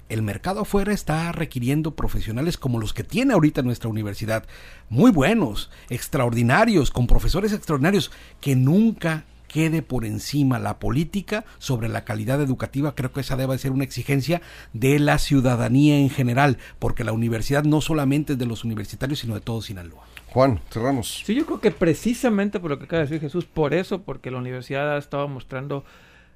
el 0.08 0.22
mercado 0.22 0.60
afuera 0.62 0.94
está 0.94 1.32
requiriendo 1.32 1.96
profesionales 1.96 2.58
como 2.58 2.80
los 2.80 2.94
que 2.94 3.04
tiene 3.04 3.34
ahorita 3.34 3.64
nuestra 3.64 3.90
universidad, 3.90 4.44
muy 4.90 5.10
buenos, 5.10 5.72
extraordinarios, 5.90 6.92
con 6.92 7.08
profesores 7.08 7.54
extraordinarios, 7.54 8.12
que 8.40 8.56
nunca 8.56 9.24
quede 9.52 9.82
por 9.82 10.06
encima 10.06 10.60
la 10.60 10.80
política 10.80 11.44
sobre 11.60 11.90
la 11.90 12.06
calidad 12.06 12.42
educativa. 12.42 12.96
Creo 12.96 13.12
que 13.12 13.20
esa 13.20 13.36
debe 13.36 13.58
ser 13.58 13.72
una 13.72 13.84
exigencia 13.84 14.42
de 14.72 14.98
la 14.98 15.18
ciudadanía 15.18 15.98
en 15.98 16.10
general, 16.10 16.58
porque 16.80 17.04
la 17.04 17.12
universidad 17.12 17.66
no 17.66 17.82
solamente 17.82 18.34
es 18.34 18.40
de 18.40 18.46
los 18.46 18.64
universitarios, 18.64 19.20
sino 19.20 19.34
de 19.36 19.42
todo 19.42 19.62
Sinaloa. 19.62 20.06
Juan, 20.28 20.62
cerramos. 20.72 21.24
Sí, 21.26 21.36
yo 21.36 21.46
creo 21.46 21.60
que 21.60 21.72
precisamente 21.72 22.62
por 22.62 22.72
lo 22.72 22.80
que 22.80 22.86
acaba 22.86 23.02
de 23.02 23.08
decir 23.08 23.20
Jesús, 23.20 23.46
por 23.46 23.74
eso, 23.74 24.04
porque 24.04 24.32
la 24.32 24.38
universidad 24.38 24.96
ha 24.96 24.98
estado 24.98 25.28
mostrando 25.28 25.84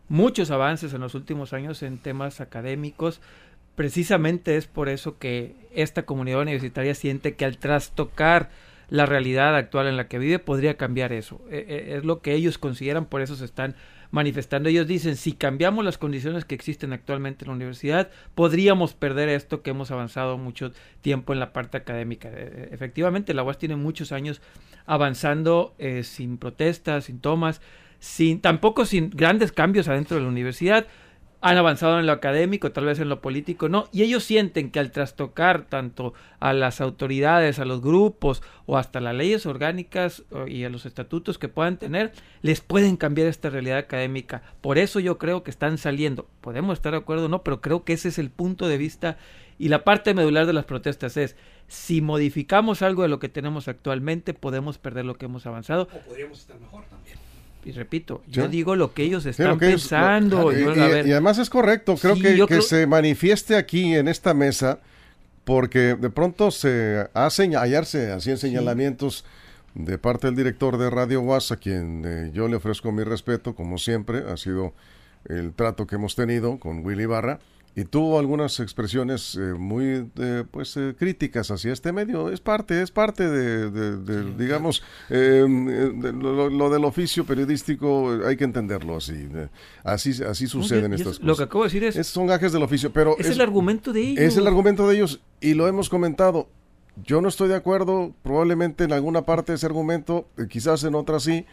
muchos 0.09 0.51
avances 0.51 0.93
en 0.93 0.99
los 0.99 1.15
últimos 1.15 1.53
años 1.53 1.81
en 1.83 1.97
temas 1.97 2.41
académicos, 2.41 3.21
precisamente 3.75 4.57
es 4.57 4.67
por 4.67 4.89
eso 4.89 5.17
que 5.17 5.55
esta 5.73 6.03
comunidad 6.03 6.41
universitaria 6.41 6.93
siente 6.93 7.35
que 7.35 7.45
al 7.45 7.57
trastocar 7.57 8.49
la 8.89 9.05
realidad 9.05 9.55
actual 9.55 9.87
en 9.87 9.97
la 9.97 10.07
que 10.07 10.19
vive 10.19 10.39
podría 10.39 10.77
cambiar 10.77 11.13
eso. 11.13 11.41
Eh, 11.49 11.65
eh, 11.67 11.95
es 11.97 12.05
lo 12.05 12.21
que 12.21 12.33
ellos 12.33 12.57
consideran, 12.57 13.05
por 13.05 13.21
eso 13.21 13.35
se 13.35 13.45
están 13.45 13.75
manifestando. 14.11 14.69
Ellos 14.69 14.87
dicen, 14.87 15.17
si 15.17 15.33
cambiamos 15.33 15.83
las 15.83 15.97
condiciones 15.97 16.45
que 16.45 16.55
existen 16.55 16.93
actualmente 16.93 17.43
en 17.43 17.49
la 17.49 17.55
universidad, 17.55 18.09
podríamos 18.33 18.93
perder 18.93 19.29
esto 19.29 19.61
que 19.61 19.71
hemos 19.71 19.91
avanzado 19.91 20.37
mucho 20.37 20.71
tiempo 21.01 21.33
en 21.33 21.39
la 21.39 21.53
parte 21.53 21.77
académica. 21.77 22.29
Eh, 22.31 22.69
efectivamente, 22.71 23.33
la 23.33 23.43
UAS 23.43 23.57
tiene 23.57 23.75
muchos 23.75 24.11
años 24.11 24.41
avanzando 24.85 25.75
eh, 25.77 26.03
sin 26.03 26.37
protestas, 26.37 27.05
sin 27.05 27.19
tomas, 27.19 27.61
sin 27.99 28.39
tampoco 28.39 28.85
sin 28.85 29.09
grandes 29.09 29.51
cambios 29.51 29.87
adentro 29.87 30.17
de 30.17 30.23
la 30.23 30.29
universidad. 30.29 30.87
Han 31.47 31.57
avanzado 31.57 31.99
en 31.99 32.07
lo 32.07 32.11
académico, 32.11 32.71
tal 32.71 32.85
vez 32.85 32.99
en 32.99 33.07
lo 33.07 33.21
político, 33.21 33.69
no. 33.69 33.87
Y 33.91 34.01
ellos 34.01 34.23
sienten 34.23 34.71
que 34.71 34.79
al 34.79 34.89
trastocar 34.89 35.67
tanto 35.67 36.15
a 36.39 36.53
las 36.53 36.81
autoridades, 36.81 37.59
a 37.59 37.65
los 37.65 37.81
grupos 37.81 38.41
o 38.65 38.79
hasta 38.79 38.99
las 38.99 39.13
leyes 39.13 39.45
orgánicas 39.45 40.23
y 40.47 40.63
a 40.63 40.71
los 40.71 40.87
estatutos 40.87 41.37
que 41.37 41.47
puedan 41.47 41.77
tener, 41.77 42.13
les 42.41 42.61
pueden 42.61 42.97
cambiar 42.97 43.27
esta 43.27 43.51
realidad 43.51 43.77
académica. 43.77 44.41
Por 44.59 44.79
eso 44.79 44.99
yo 44.99 45.19
creo 45.19 45.43
que 45.43 45.51
están 45.51 45.77
saliendo. 45.77 46.27
Podemos 46.41 46.79
estar 46.79 46.93
de 46.93 46.97
acuerdo 46.97 47.25
o 47.25 47.29
no, 47.29 47.43
pero 47.43 47.61
creo 47.61 47.83
que 47.83 47.93
ese 47.93 48.07
es 48.07 48.17
el 48.17 48.31
punto 48.31 48.67
de 48.67 48.79
vista 48.79 49.17
y 49.59 49.69
la 49.69 49.83
parte 49.83 50.15
medular 50.15 50.47
de 50.47 50.53
las 50.53 50.65
protestas 50.65 51.15
es 51.15 51.35
si 51.67 52.01
modificamos 52.01 52.81
algo 52.81 53.03
de 53.03 53.07
lo 53.07 53.19
que 53.19 53.29
tenemos 53.29 53.67
actualmente, 53.67 54.33
podemos 54.33 54.79
perder 54.79 55.05
lo 55.05 55.19
que 55.19 55.25
hemos 55.25 55.45
avanzado. 55.45 55.89
O 55.93 55.99
podríamos 55.99 56.39
estar 56.39 56.59
mejor 56.59 56.85
también. 56.85 57.24
Y 57.65 57.71
repito, 57.71 58.21
Sí. 58.27 58.33
yo 58.33 58.47
digo 58.47 58.75
lo 58.75 58.93
que 58.93 59.03
ellos 59.03 59.25
están 59.25 59.47
lo 59.47 59.57
que 59.57 59.69
ellos- 59.69 59.81
pensando. 59.81 60.51
y, 60.53 60.63
además 61.11 61.39
es 61.39 61.49
correcto, 61.49 61.95
creo 61.99 62.15
Sí, 62.15 62.21
que, 62.21 62.35
que 62.35 62.45
creo- 62.45 62.61
se 62.61 62.85
manifieste 62.87 63.55
aquí 63.55 63.95
en 63.95 64.07
esta 64.07 64.33
mesa, 64.35 64.79
porque 65.43 65.95
de 65.95 66.09
pronto 66.09 66.51
se 66.51 67.07
hace 67.13 67.49
hallarse 67.55 68.11
así 68.11 68.31
en 68.31 68.37
señalamientos 68.37 69.25
de 69.73 69.97
parte 69.97 70.27
del 70.27 70.35
director 70.35 70.77
de 70.77 70.89
Radio 70.89 71.21
UAS, 71.21 71.51
a 71.51 71.57
quien 71.57 72.03
eh, 72.05 72.31
yo 72.33 72.47
le 72.47 72.55
ofrezco 72.55 72.91
mi 72.91 73.03
respeto, 73.03 73.55
como 73.55 73.77
siempre, 73.77 74.19
ha 74.31 74.37
sido 74.37 74.73
el 75.27 75.53
trato 75.53 75.87
que 75.87 75.95
hemos 75.95 76.15
tenido 76.15 76.59
con 76.59 76.85
Willy 76.85 77.05
Barra, 77.07 77.39
y 77.77 77.83
tuvo 77.83 78.19
algunas 78.19 78.59
expresiones 78.61 79.35
eh, 79.35 79.53
muy 79.53 80.09
eh, 80.17 80.43
pues 80.49 80.77
eh, 80.77 80.95
críticas 80.97 81.51
hacia 81.51 81.73
este 81.73 81.91
medio. 81.91 82.29
Es 82.29 82.39
parte, 82.39 82.81
es 82.81 82.89
parte 82.91 83.27
de, 83.27 83.69
de- 83.69 83.97
de, 83.97 84.33
digamos, 84.37 84.81
eh, 85.09 85.45
de 85.45 86.13
lo, 86.13 86.49
lo 86.49 86.69
del 86.69 86.85
oficio 86.85 87.25
periodístico, 87.25 88.13
eh, 88.15 88.27
hay 88.27 88.37
que 88.37 88.45
entenderlo 88.45 88.95
así. 88.97 89.27
así, 89.83 90.11
así 90.23 90.47
suceden 90.47 90.93
y 90.93 90.95
estas 90.95 91.13
es- 91.15 91.19
Lo 91.19 91.25
que 91.25 91.31
cosas. 91.31 91.45
acabo 91.47 91.63
de 91.63 91.67
decir 91.67 91.83
es, 91.83 91.95
Es- 91.97 92.07
son 92.07 92.27
gajes 92.27 92.53
del 92.53 92.63
oficio, 92.63 92.93
pero 92.93 93.17
es 93.17 93.27
el 93.29 93.41
argumento 93.41 93.91
de 93.91 94.01
ellos. 94.01 94.19
es 94.23 94.37
el 94.37 94.47
argumento 94.47 94.87
de 94.87 94.95
ellos 94.95 95.19
y 95.41 95.53
lo 95.53 95.67
hemos 95.67 95.89
comentado. 95.89 96.47
Yo 97.03 97.19
no 97.19 97.27
estoy 97.27 97.49
de 97.49 97.55
acuerdo, 97.55 98.13
probablemente 98.23 98.85
en 98.85 98.93
alguna 98.93 99.25
parte 99.25 99.51
de 99.51 99.57
ese 99.57 99.65
argumento, 99.65 100.29
eh, 100.37 100.43
quizás 100.49 100.85
en 100.85 100.95
otra 100.95 101.19
sí, 101.19 101.45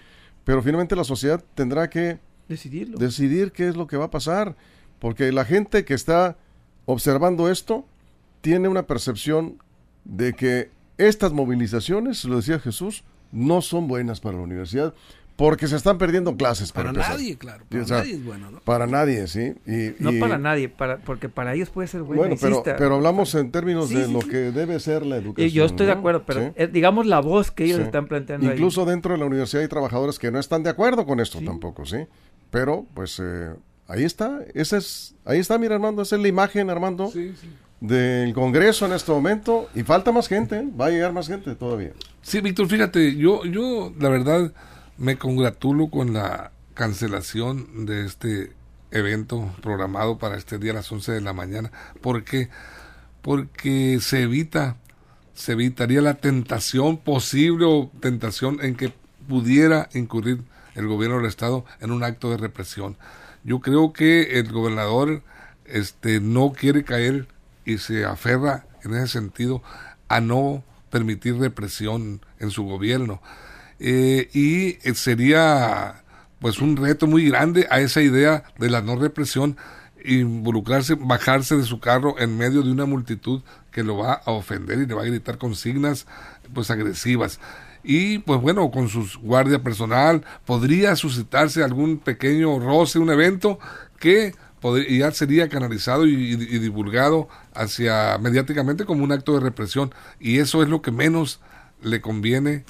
pero 0.44 0.62
finalmente 0.62 0.94
la 0.94 1.02
sociedad 1.02 1.42
tendrá 1.56 1.90
que 1.90 2.20
Decidirlo. 2.48 2.96
decidir 2.96 3.50
qué 3.50 3.66
es 3.68 3.74
lo 3.76 3.88
que 3.88 3.96
va 3.96 4.04
a 4.04 4.10
pasar, 4.10 4.54
porque 5.02 5.32
la 5.32 5.44
gente 5.44 5.84
que 5.84 5.94
está 5.94 6.36
observando 6.86 7.50
esto 7.50 7.84
tiene 8.40 8.68
una 8.68 8.84
percepción 8.86 9.58
de 10.04 10.32
que 10.32 10.70
estas 10.96 11.32
movilizaciones, 11.32 12.24
lo 12.24 12.36
decía 12.36 12.60
Jesús, 12.60 13.02
no 13.32 13.62
son 13.62 13.88
buenas 13.88 14.20
para 14.20 14.36
la 14.36 14.44
universidad, 14.44 14.94
porque 15.34 15.66
se 15.66 15.74
están 15.74 15.98
perdiendo 15.98 16.36
clases. 16.36 16.70
Para 16.70 16.90
empezar. 16.90 17.12
nadie, 17.16 17.36
claro. 17.36 17.64
Sí, 17.64 17.68
Para 17.70 17.82
o 17.82 17.86
sea, 17.86 17.96
nadie 17.98 18.12
es 18.14 18.24
bueno, 18.24 18.50
¿no? 18.52 18.60
Para 18.60 18.86
nadie, 18.86 19.26
sí. 19.26 19.54
Y- 19.66 19.94
no 20.00 20.12
y- 20.12 20.20
para 20.20 20.38
nadie, 20.38 20.68
para, 20.68 20.98
porque 20.98 21.28
para 21.28 21.54
ellos 21.54 21.70
puede 21.70 21.88
ser 21.88 22.02
bueno. 22.02 22.20
Bueno, 22.20 22.36
pero, 22.40 22.58
exista. 22.58 22.76
pero 22.76 22.94
hablamos 22.94 23.34
en 23.34 23.50
términos 23.50 23.88
Sí, 23.88 23.96
de 23.96 24.06
sí, 24.06 24.12
lo 24.12 24.20
sí. 24.20 24.28
que 24.28 24.36
debe 24.52 24.78
ser 24.78 25.04
la 25.04 25.16
Y 25.16 25.20
educación. 25.20 25.50
yo 25.50 25.64
estoy 25.64 25.86
de 25.86 25.92
acuerdo, 25.92 26.22
pero 26.24 26.40
Sí, 26.42 26.52
es, 26.54 26.72
digamos 26.72 27.06
la 27.06 27.18
voz 27.20 27.50
que 27.50 27.64
ellos 27.64 27.78
sí. 27.78 27.82
están 27.84 28.06
planteando 28.06 28.46
ahí. 28.46 28.52
Incluso 28.54 28.84
dentro 28.84 29.14
de 29.14 29.18
la 29.18 29.24
universidad 29.24 29.62
hay 29.62 29.68
trabajadores 29.68 30.20
que 30.20 30.30
no 30.30 30.38
están 30.38 30.62
de 30.62 30.70
acuerdo 30.70 31.06
con 31.06 31.18
esto 31.18 31.40
Sí. 31.40 31.44
tampoco, 31.44 31.86
¿sí? 31.86 32.06
Pero, 32.50 32.86
pues, 32.94 33.18
eh, 33.18 33.50
ahí 33.92 34.04
está. 34.04 34.40
Esa 34.54 34.78
es, 34.78 35.14
ahí 35.24 35.38
está, 35.38 35.58
mira, 35.58 35.74
Armando. 35.74 36.02
Esa 36.02 36.16
es 36.16 36.22
la 36.22 36.28
imagen, 36.28 36.70
Armando, 36.70 37.10
Sí, 37.12 37.34
sí. 37.40 37.48
del 37.80 38.32
Congreso 38.34 38.86
en 38.86 38.92
este 38.92 39.12
momento. 39.12 39.68
Y 39.74 39.82
falta 39.82 40.12
más 40.12 40.28
gente, 40.28 40.58
¿eh? 40.58 40.68
Va 40.80 40.86
a 40.86 40.90
llegar 40.90 41.12
más 41.12 41.28
gente 41.28 41.54
todavía. 41.54 41.92
Sí, 42.22 42.40
Víctor, 42.40 42.68
fíjate, 42.68 43.16
yo, 43.16 43.44
yo, 43.44 43.92
la 43.98 44.08
verdad, 44.08 44.52
me 44.98 45.16
congratulo 45.18 45.90
con 45.90 46.12
la 46.12 46.52
cancelación 46.74 47.86
de 47.86 48.06
este 48.06 48.52
evento 48.90 49.50
programado 49.62 50.18
para 50.18 50.36
este 50.36 50.58
día 50.58 50.72
a 50.72 50.76
las 50.76 50.90
11 50.90 51.12
de 51.12 51.20
la 51.20 51.32
mañana. 51.32 51.70
¿Por 52.00 52.24
qué? 52.24 52.48
Porque 53.22 53.98
se 54.00 54.22
evita, 54.22 54.76
se 55.34 55.52
evitaría 55.52 56.00
la 56.02 56.14
tentación 56.14 56.98
posible 56.98 57.64
o 57.66 57.90
tentación 58.00 58.58
en 58.62 58.74
que 58.74 58.92
pudiera 59.28 59.88
incurrir 59.94 60.42
el 60.74 60.86
gobierno 60.88 61.16
del 61.18 61.26
estado 61.26 61.64
en 61.80 61.90
un 61.92 62.02
acto 62.04 62.30
de 62.30 62.36
represión. 62.38 62.96
Yo 63.44 63.60
creo 63.60 63.92
que 63.92 64.38
el 64.38 64.50
gobernador 64.52 65.22
este 65.66 66.20
no 66.20 66.52
quiere 66.52 66.84
caer 66.84 67.26
y 67.64 67.78
se 67.78 68.04
aferra 68.04 68.66
en 68.84 68.94
ese 68.94 69.08
sentido 69.08 69.62
a 70.08 70.20
no 70.20 70.64
permitir 70.90 71.36
represión 71.36 72.20
en 72.38 72.50
su 72.50 72.64
gobierno. 72.64 73.20
Eh, 73.78 74.28
y 74.32 74.78
sería 74.94 76.02
pues 76.38 76.60
un 76.60 76.76
reto 76.76 77.06
muy 77.06 77.28
grande 77.28 77.66
a 77.70 77.80
esa 77.80 78.02
idea 78.02 78.44
de 78.58 78.68
la 78.68 78.82
no 78.82 78.96
represión 78.96 79.56
involucrarse, 80.04 80.94
bajarse 80.94 81.56
de 81.56 81.64
su 81.64 81.80
carro 81.80 82.18
en 82.18 82.36
medio 82.36 82.62
de 82.62 82.72
una 82.72 82.84
multitud 82.84 83.42
que 83.70 83.84
lo 83.84 83.96
va 83.96 84.14
a 84.14 84.32
ofender 84.32 84.78
y 84.78 84.86
le 84.86 84.94
va 84.94 85.02
a 85.02 85.06
gritar 85.06 85.38
consignas 85.38 86.06
pues 86.52 86.70
agresivas. 86.70 87.40
Y 87.84 88.18
pues 88.18 88.40
bueno, 88.40 88.70
con 88.70 88.88
su 88.88 89.08
guardia 89.20 89.62
personal 89.62 90.24
podría 90.44 90.96
suscitarse 90.96 91.62
algún 91.62 91.98
pequeño 91.98 92.58
roce, 92.58 92.98
un 92.98 93.10
evento 93.10 93.58
que 93.98 94.34
ya 94.88 95.10
sería 95.10 95.48
canalizado 95.48 96.06
y, 96.06 96.36
divulgado 96.36 97.28
hacia 97.54 98.16
mediáticamente 98.18 98.84
como 98.84 99.02
un 99.02 99.12
acto 99.12 99.34
de 99.34 99.40
represión. 99.40 99.92
Y 100.20 100.38
eso 100.38 100.62
es 100.62 100.68
lo 100.68 100.82
que 100.82 100.92
menos 100.92 101.40
le 101.82 102.00
conviene 102.00 102.64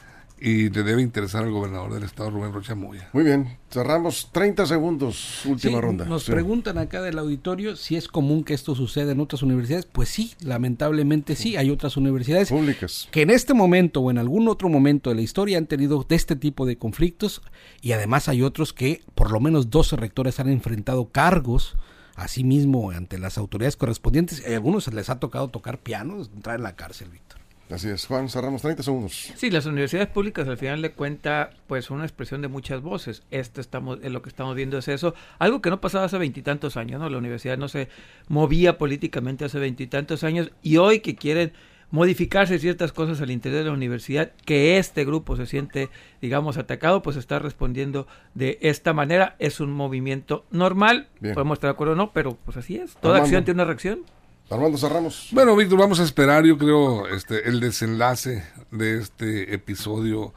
y 0.44 0.70
le 0.70 0.82
debe 0.82 1.02
interesar 1.02 1.44
al 1.44 1.52
gobernador 1.52 1.94
del 1.94 2.02
estado, 2.02 2.30
Rubén 2.30 2.52
Rocha 2.52 2.74
Moya. 2.74 3.08
Muy 3.12 3.22
bien, 3.22 3.58
cerramos 3.70 4.30
30 4.32 4.66
segundos, 4.66 5.46
última 5.46 5.80
ronda. 5.80 6.04
Nos 6.04 6.24
preguntan 6.24 6.78
acá 6.78 7.00
del 7.00 7.18
auditorio 7.18 7.76
si 7.76 7.94
es 7.94 8.08
común 8.08 8.42
que 8.42 8.52
esto 8.52 8.74
suceda 8.74 9.12
en 9.12 9.20
otras 9.20 9.42
universidades. 9.42 9.86
Pues 9.86 10.08
sí, 10.08 10.34
lamentablemente 10.40 11.36
sí, 11.36 11.56
hay 11.56 11.70
otras 11.70 11.96
universidades 11.96 12.48
públicas 12.48 13.08
que 13.12 13.22
en 13.22 13.30
este 13.30 13.54
momento 13.54 14.00
o 14.00 14.10
en 14.10 14.18
algún 14.18 14.48
otro 14.48 14.68
momento 14.68 15.10
de 15.10 15.16
la 15.16 15.22
historia 15.22 15.58
han 15.58 15.66
tenido 15.66 16.04
de 16.08 16.16
este 16.16 16.34
tipo 16.34 16.66
de 16.66 16.76
conflictos 16.76 17.40
y 17.80 17.92
además 17.92 18.28
hay 18.28 18.42
otros 18.42 18.72
que 18.72 19.02
por 19.14 19.30
lo 19.30 19.38
menos 19.38 19.70
12 19.70 19.94
rectores 19.94 20.40
han 20.40 20.48
enfrentado 20.48 21.06
cargos 21.10 21.76
mismo 22.42 22.90
ante 22.90 23.18
las 23.18 23.38
autoridades 23.38 23.76
correspondientes. 23.76 24.44
A 24.46 24.54
algunos 24.54 24.92
les 24.92 25.10
ha 25.10 25.18
tocado 25.20 25.48
tocar 25.48 25.78
piano, 25.78 26.22
entrar 26.22 26.56
en 26.56 26.62
la 26.62 26.76
cárcel, 26.76 27.08
Víctor. 27.10 27.41
Así 27.70 27.88
es, 27.88 28.06
Juan, 28.06 28.28
cerramos 28.28 28.60
30 28.62 28.82
segundos. 28.82 29.32
Sí, 29.34 29.50
las 29.50 29.64
universidades 29.64 30.08
públicas 30.08 30.46
al 30.46 30.58
final 30.58 30.82
le 30.82 30.92
cuenta 30.92 31.50
pues 31.66 31.90
una 31.90 32.04
expresión 32.04 32.42
de 32.42 32.48
muchas 32.48 32.82
voces. 32.82 33.22
Esto 33.30 33.60
estamos, 33.60 33.98
lo 34.02 34.20
que 34.22 34.28
estamos 34.28 34.54
viendo 34.54 34.76
es 34.78 34.88
eso, 34.88 35.14
algo 35.38 35.62
que 35.62 35.70
no 35.70 35.80
pasaba 35.80 36.04
hace 36.04 36.18
veintitantos 36.18 36.76
años, 36.76 37.00
¿no? 37.00 37.08
La 37.08 37.18
universidad 37.18 37.56
no 37.56 37.68
se 37.68 37.88
movía 38.28 38.76
políticamente 38.76 39.44
hace 39.44 39.58
veintitantos 39.58 40.22
años 40.22 40.50
y 40.62 40.76
hoy 40.76 41.00
que 41.00 41.16
quieren 41.16 41.52
modificarse 41.92 42.58
ciertas 42.58 42.90
cosas 42.90 43.20
al 43.20 43.30
interior 43.30 43.62
de 43.62 43.68
la 43.68 43.74
universidad, 43.74 44.32
que 44.46 44.78
este 44.78 45.04
grupo 45.04 45.36
se 45.36 45.46
siente, 45.46 45.90
digamos, 46.22 46.56
atacado, 46.56 47.02
pues 47.02 47.16
está 47.16 47.38
respondiendo 47.38 48.08
de 48.34 48.58
esta 48.62 48.94
manera. 48.94 49.36
Es 49.38 49.60
un 49.60 49.70
movimiento 49.70 50.44
normal, 50.50 51.08
podemos 51.20 51.56
estar 51.56 51.68
de 51.68 51.72
acuerdo 51.72 51.92
o 51.92 51.96
no, 51.96 52.12
pero 52.12 52.36
pues 52.44 52.56
así 52.56 52.76
es. 52.76 52.96
Toda 52.96 53.18
acción 53.18 53.44
tiene 53.44 53.58
una 53.58 53.66
reacción. 53.66 54.04
Armando, 54.52 54.76
cerramos. 54.76 55.28
Bueno, 55.32 55.56
Víctor, 55.56 55.78
vamos 55.78 55.98
a 55.98 56.02
esperar, 56.02 56.44
yo 56.44 56.58
creo, 56.58 57.08
este, 57.08 57.48
el 57.48 57.58
desenlace 57.58 58.44
de 58.70 58.98
este 58.98 59.54
episodio 59.54 60.34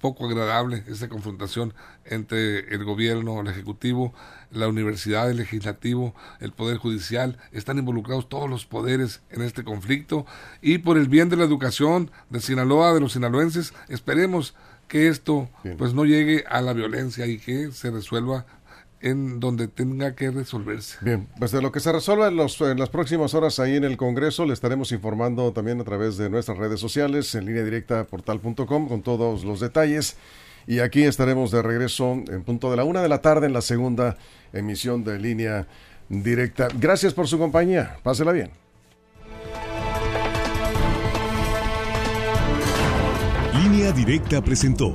poco 0.00 0.26
agradable, 0.26 0.82
esta 0.88 1.08
confrontación 1.08 1.74
entre 2.04 2.74
el 2.74 2.84
gobierno, 2.84 3.40
el 3.40 3.48
ejecutivo, 3.48 4.14
la 4.50 4.66
universidad, 4.68 5.30
el 5.30 5.36
legislativo, 5.36 6.14
el 6.40 6.52
poder 6.52 6.78
judicial, 6.78 7.38
están 7.52 7.78
involucrados 7.78 8.28
todos 8.28 8.48
los 8.48 8.64
poderes 8.64 9.20
en 9.30 9.42
este 9.42 9.62
conflicto. 9.62 10.24
Y 10.62 10.78
por 10.78 10.96
el 10.96 11.08
bien 11.08 11.28
de 11.28 11.36
la 11.36 11.44
educación 11.44 12.10
de 12.30 12.40
Sinaloa, 12.40 12.94
de 12.94 13.00
los 13.00 13.12
sinaloenses, 13.12 13.74
esperemos 13.88 14.54
que 14.88 15.08
esto 15.08 15.48
pues 15.78 15.94
no 15.94 16.04
llegue 16.04 16.44
a 16.48 16.60
la 16.62 16.72
violencia 16.72 17.26
y 17.26 17.38
que 17.38 17.70
se 17.70 17.90
resuelva 17.90 18.44
en 19.00 19.40
donde 19.40 19.68
tenga 19.68 20.14
que 20.14 20.30
resolverse. 20.30 20.98
Bien, 21.00 21.28
pues 21.38 21.52
de 21.52 21.62
lo 21.62 21.72
que 21.72 21.80
se 21.80 21.92
resuelva 21.92 22.28
en, 22.28 22.36
los, 22.36 22.60
en 22.60 22.78
las 22.78 22.90
próximas 22.90 23.34
horas 23.34 23.58
ahí 23.58 23.76
en 23.76 23.84
el 23.84 23.96
Congreso, 23.96 24.44
le 24.44 24.52
estaremos 24.52 24.92
informando 24.92 25.52
también 25.52 25.80
a 25.80 25.84
través 25.84 26.16
de 26.16 26.28
nuestras 26.30 26.58
redes 26.58 26.80
sociales, 26.80 27.34
en 27.34 27.46
línea 27.46 27.64
directa 27.64 28.04
portal.com, 28.04 28.88
con 28.88 29.02
todos 29.02 29.44
los 29.44 29.60
detalles. 29.60 30.16
Y 30.66 30.80
aquí 30.80 31.02
estaremos 31.02 31.50
de 31.50 31.62
regreso 31.62 32.12
en 32.12 32.42
punto 32.44 32.70
de 32.70 32.76
la 32.76 32.84
una 32.84 33.02
de 33.02 33.08
la 33.08 33.22
tarde 33.22 33.46
en 33.46 33.52
la 33.52 33.62
segunda 33.62 34.16
emisión 34.52 35.04
de 35.04 35.18
línea 35.18 35.66
directa. 36.08 36.68
Gracias 36.78 37.14
por 37.14 37.26
su 37.26 37.38
compañía. 37.38 37.96
Pásela 38.02 38.32
bien. 38.32 38.50
Línea 43.54 43.92
Directa 43.92 44.42
presentó 44.42 44.94